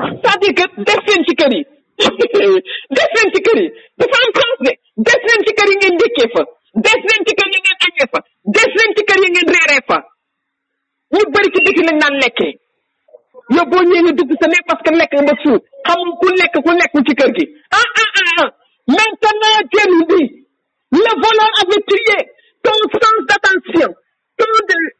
[0.00, 0.66] C'est-à-dire
[1.06, 1.62] leen ci kër yi
[2.96, 4.72] def leen ci kër yi dafa am sens de.
[5.06, 6.42] Def leen ci kër yi ngeen dékkee fa
[6.84, 8.18] des leen ci kër yi ngeen añee fa
[8.56, 9.98] des leen ci kër yi ngeen reeree fa.
[11.14, 12.52] Ñu bëri ci biti lañ naan lekkee
[13.54, 16.54] yow boo ñëwee nga dugg sa nekk parce que lekk nga suur xamul ku lekk
[16.64, 17.44] ku nekkul ci kër gi.
[17.78, 18.48] Ah ah ah ah
[18.96, 20.28] maintenant Dieu nous dit
[21.04, 22.18] le voleur avait tué
[22.64, 23.90] ton sens d'attention
[24.38, 24.52] ton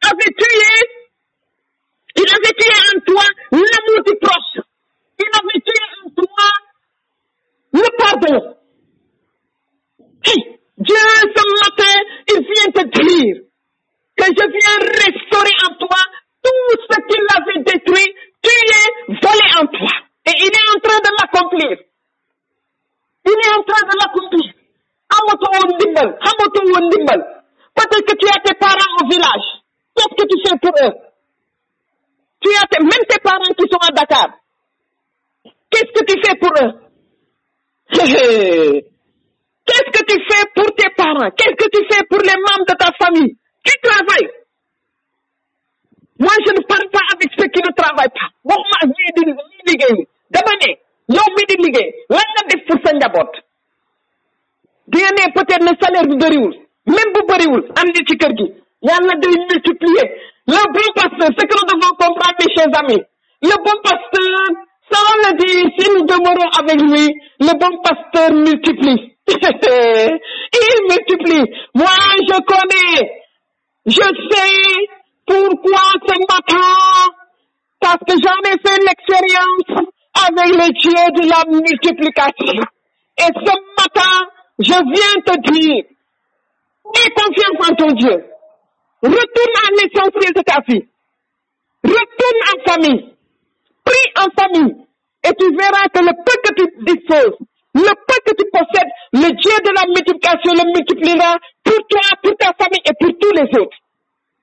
[0.09, 0.71] avait tué
[2.21, 4.55] il avait tué en toi l'amour du proche.
[5.23, 6.47] Il avait tué en toi
[7.73, 8.55] le pardon.
[10.25, 10.41] Hey,
[10.77, 11.05] Dieu
[11.35, 11.95] ce matin
[12.33, 13.35] il vient te dire
[14.21, 16.01] que je viens restaurer en toi
[16.43, 18.09] tout ce qu'il avait détruit,
[18.41, 19.93] tué, volé en toi.
[20.27, 21.77] Et il est en train de l'accomplir.
[23.25, 24.53] Il est en train de l'accomplir.
[27.75, 29.47] Peut-être que tu as tes parents au village.
[29.95, 30.93] Qu'est-ce que tu fais pour eux?
[32.41, 34.29] Tu as même tes parents qui sont à Dakar.
[35.69, 36.73] Qu'est-ce que tu fais pour eux?
[39.65, 41.31] Qu'est-ce que tu fais pour tes parents?
[41.37, 43.37] Qu'est-ce que tu fais pour les membres de ta famille?
[43.63, 44.29] Tu travailles
[46.21, 48.29] moi je ne parle pas avec ceux qui ne travaillent pas.
[48.45, 49.99] Waxuma ak ñii di ñii liggéey.
[50.29, 50.69] Dama ne
[51.15, 53.31] yow mi di liggéey lan nga def pour sa njaboot?
[54.93, 56.05] Ne peut-être le salaire
[56.85, 58.47] même bu bëriwul andi ci kër gi.
[58.87, 60.07] Yàlla day multiplier.
[60.47, 63.01] Le bon pasteur ce que nous devons comprendre mes chers amis
[63.41, 64.45] le bon pasteur
[64.91, 67.07] ça on le dit si nous demeurons avec lui
[67.39, 69.09] le bon pasteur multiplie.
[70.61, 71.45] Il multiplie.
[71.73, 71.95] Moi
[72.29, 73.20] je connais
[73.85, 74.87] je sais
[75.25, 77.13] pourquoi ce matin
[77.79, 79.87] parce que j'en ai fait l'expérience
[80.27, 82.61] avec le Dieu de la multiplication.
[83.17, 84.29] Et ce matin
[84.59, 85.83] je viens te dire
[86.95, 88.25] aie confiance en ton Dieu.
[89.01, 90.85] Retourne à l'essentiel de ta vie.
[91.83, 93.15] Retourne en famille.
[93.83, 94.75] Prie en famille.
[95.23, 97.37] Et tu verras que le peu que tu disposes
[97.73, 102.35] le peu que tu possèdes le Dieu de la multiplication le multipliera pour toi pour
[102.37, 103.77] ta famille et pour tous les autres.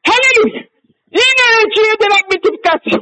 [0.04, 0.62] Alléluia.
[1.12, 3.00] Il est le Dieu de la multiplication.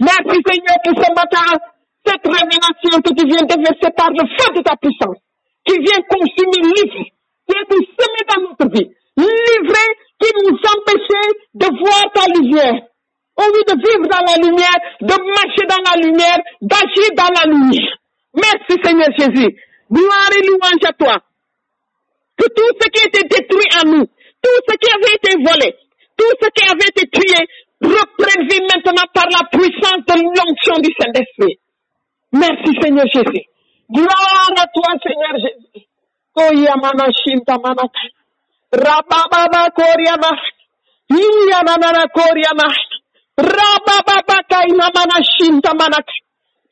[0.00, 1.58] Merci Seigneur pour ce matin
[2.06, 5.18] cette révélation que tu viens de verser par le feu de ta puissance
[5.66, 7.04] qui vient consumer l'ivre
[7.46, 8.90] qui est semé dans notre vie.
[9.16, 9.82] L'ivre
[10.20, 12.82] qui nous empêchait de voir ta lumière.
[13.36, 17.50] Au lieu de vivre dans la lumière, de marcher dans la lumière, d'agir dans la
[17.50, 17.98] lumière.
[18.38, 19.50] Merci Seigneur Jésus.
[19.90, 21.16] Gloire et louange à toi.
[22.36, 25.74] Que tout ce qui était détruit en nous, tout ce qui avait été volé,
[26.16, 27.46] tout ce qui avait été tué,
[27.82, 31.58] reprenne vie maintenant par la puissance de l'onction du Saint-Esprit.
[32.32, 33.44] Merci Seigneur Jésus.
[33.90, 35.86] Gloire à toi Seigneur Jésus.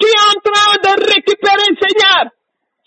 [0.06, 2.22] Tu es en train de récupérer, Seigneur,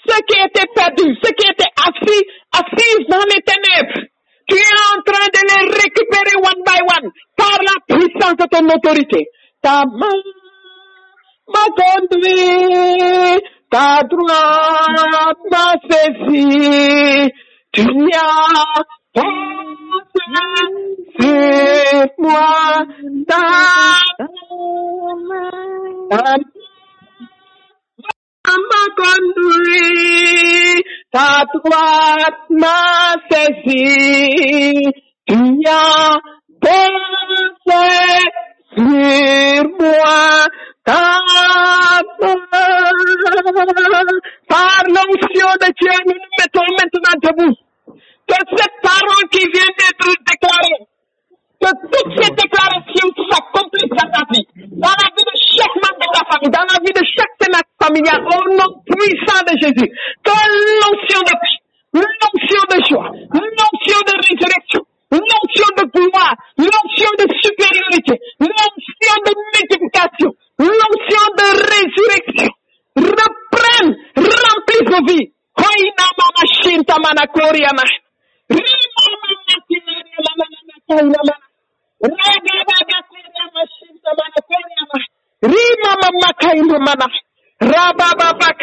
[0.07, 4.07] ce qui était perdu, ce qui était assis, assis dans les ténèbres.
[4.47, 8.65] Tu es en train de les récupérer one by one par la puissance de ton
[8.74, 9.28] autorité.
[9.61, 10.22] Ta main
[11.49, 17.34] m'a conduit, ta droite m'a saisi.
[17.74, 18.84] Tu as
[21.20, 22.86] c'est moi
[23.28, 23.41] ta
[28.70, 34.74] m'a conduit, ta droite m'a saisi,
[35.28, 36.18] tu as
[36.62, 37.84] pensé
[38.76, 40.47] sur moi
[40.86, 41.20] ta
[44.47, 47.56] Par l'onction de Dieu, nous nous mettons maintenant debout
[48.28, 50.82] que cette parole qui vient d'être déclarée,
[51.62, 56.10] que toutes ces déclarations s'accomplissent dans ta vie, dans la vie de chaque membre de
[56.16, 59.89] ta famille, dans la vie de chaque sénat familial, au nom puissant de Jésus,
[60.24, 60.38] que
[60.80, 61.57] l'onction de paix,
[61.93, 64.82] l'onction de joie, l'onction de résurrection,
[65.12, 72.51] l'onction de gloire, l'onction de supériorité, l'onction de multiplication, l'onction de résurrection,
[72.95, 75.32] reprenne, remplisse vos vies.
[75.60, 77.84] Hoina mama shinta mana koriama.
[85.42, 87.08] Rima mama kaina mana.
[87.62, 88.62] Rababa bak.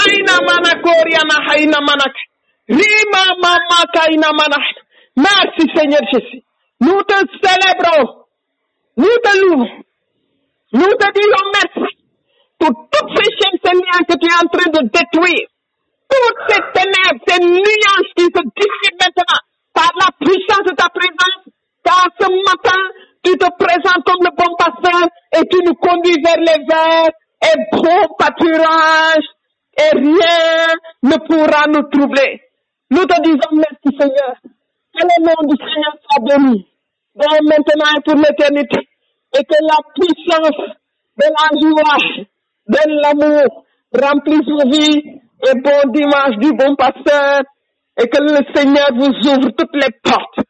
[0.00, 2.06] Aina mana koriama haina mana.
[2.68, 4.58] Rima mama kaina mana.
[5.16, 6.42] Merci Seigneur Jésus.
[6.80, 8.24] Nous te célébrons.
[8.96, 9.68] Nous te louons.
[10.72, 11.96] Nous te disons merci
[12.58, 13.58] pour toutes ces chaînes,
[14.06, 15.48] que tu es en train de détruire
[16.10, 19.42] toutes ces ténèbres, ces nuances qui se dissipent maintenant
[19.72, 21.44] par la puissance de ta présence,
[21.84, 22.80] car ce matin,
[23.22, 27.12] tu te présentes comme le bon pasteur et tu nous conduis vers les verts
[27.42, 29.24] et bon pâturage
[29.78, 32.40] et rien ne pourra nous troubler.
[32.90, 34.34] Nous te disons merci Seigneur.
[34.92, 36.66] Que le nom du Seigneur soit béni,
[37.14, 38.88] dès maintenant et pour l'éternité,
[39.38, 40.76] et que la puissance
[41.16, 42.24] de la joie,
[42.66, 43.64] de l'amour
[43.94, 47.42] remplisse vos vies et bon dimanche du bon pasteur
[47.98, 50.40] et que le Seigneur vous ouvre toutes les portes.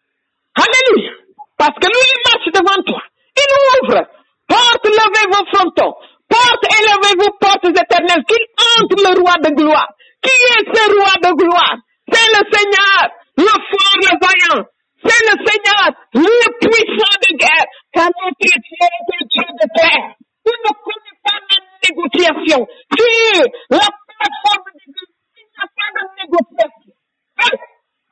[0.57, 1.20] Alléluia.
[1.61, 3.03] Parce que lui, il marche devant toi.
[3.37, 3.51] Il
[3.85, 4.01] ouvre.
[4.49, 5.93] Porte, levez vos frontons.
[6.25, 8.25] Porte, élevez vos portes éternelles.
[8.25, 8.41] Qu'il
[8.81, 9.93] entre le roi de gloire.
[10.25, 11.77] Qui est ce roi de gloire?
[12.09, 14.65] C'est le Seigneur, le fort, le vaillant.
[15.05, 15.85] C'est le Seigneur,
[16.15, 17.69] le puissant de guerre.
[17.93, 20.01] Car notre Dieu est un Dieu de paix.
[20.47, 22.61] Il ne connaît pas de négociation.
[22.97, 25.05] Sur la plateforme de Dieu,
[25.37, 26.97] il n'y a pas de négociation.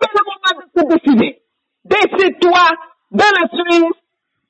[0.01, 0.53] Que le joie
[1.84, 1.99] de
[3.11, 3.94] le suivre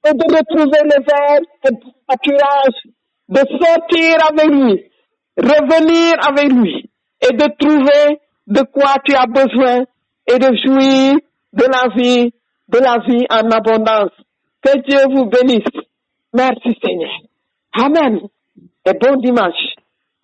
[0.06, 2.82] et de retrouver les airs et le pâturage,
[3.28, 4.90] de sortir avec lui,
[5.36, 6.90] revenir avec lui
[7.20, 9.84] et de trouver de quoi tu as besoin
[10.26, 11.18] et de jouir
[11.52, 12.32] de la vie,
[12.68, 14.12] de la vie en abondance.
[14.62, 15.84] Que Dieu vous bénisse.
[16.34, 17.10] Merci Seigneur.
[17.72, 18.20] Amen.
[18.86, 19.74] Et bon dimanche.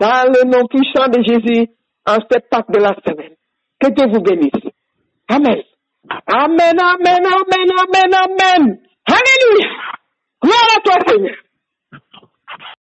[0.01, 1.69] Dans le nom puissant de Jésus,
[2.07, 3.35] en cette Pâque de la semaine.
[3.79, 4.73] Que Dieu vous bénisse.
[5.29, 5.63] Amen.
[6.13, 8.81] Amen, amen, amen, amen, amen.
[9.07, 9.71] Alléluia.
[10.43, 11.37] Gloire à toi, Seigneur.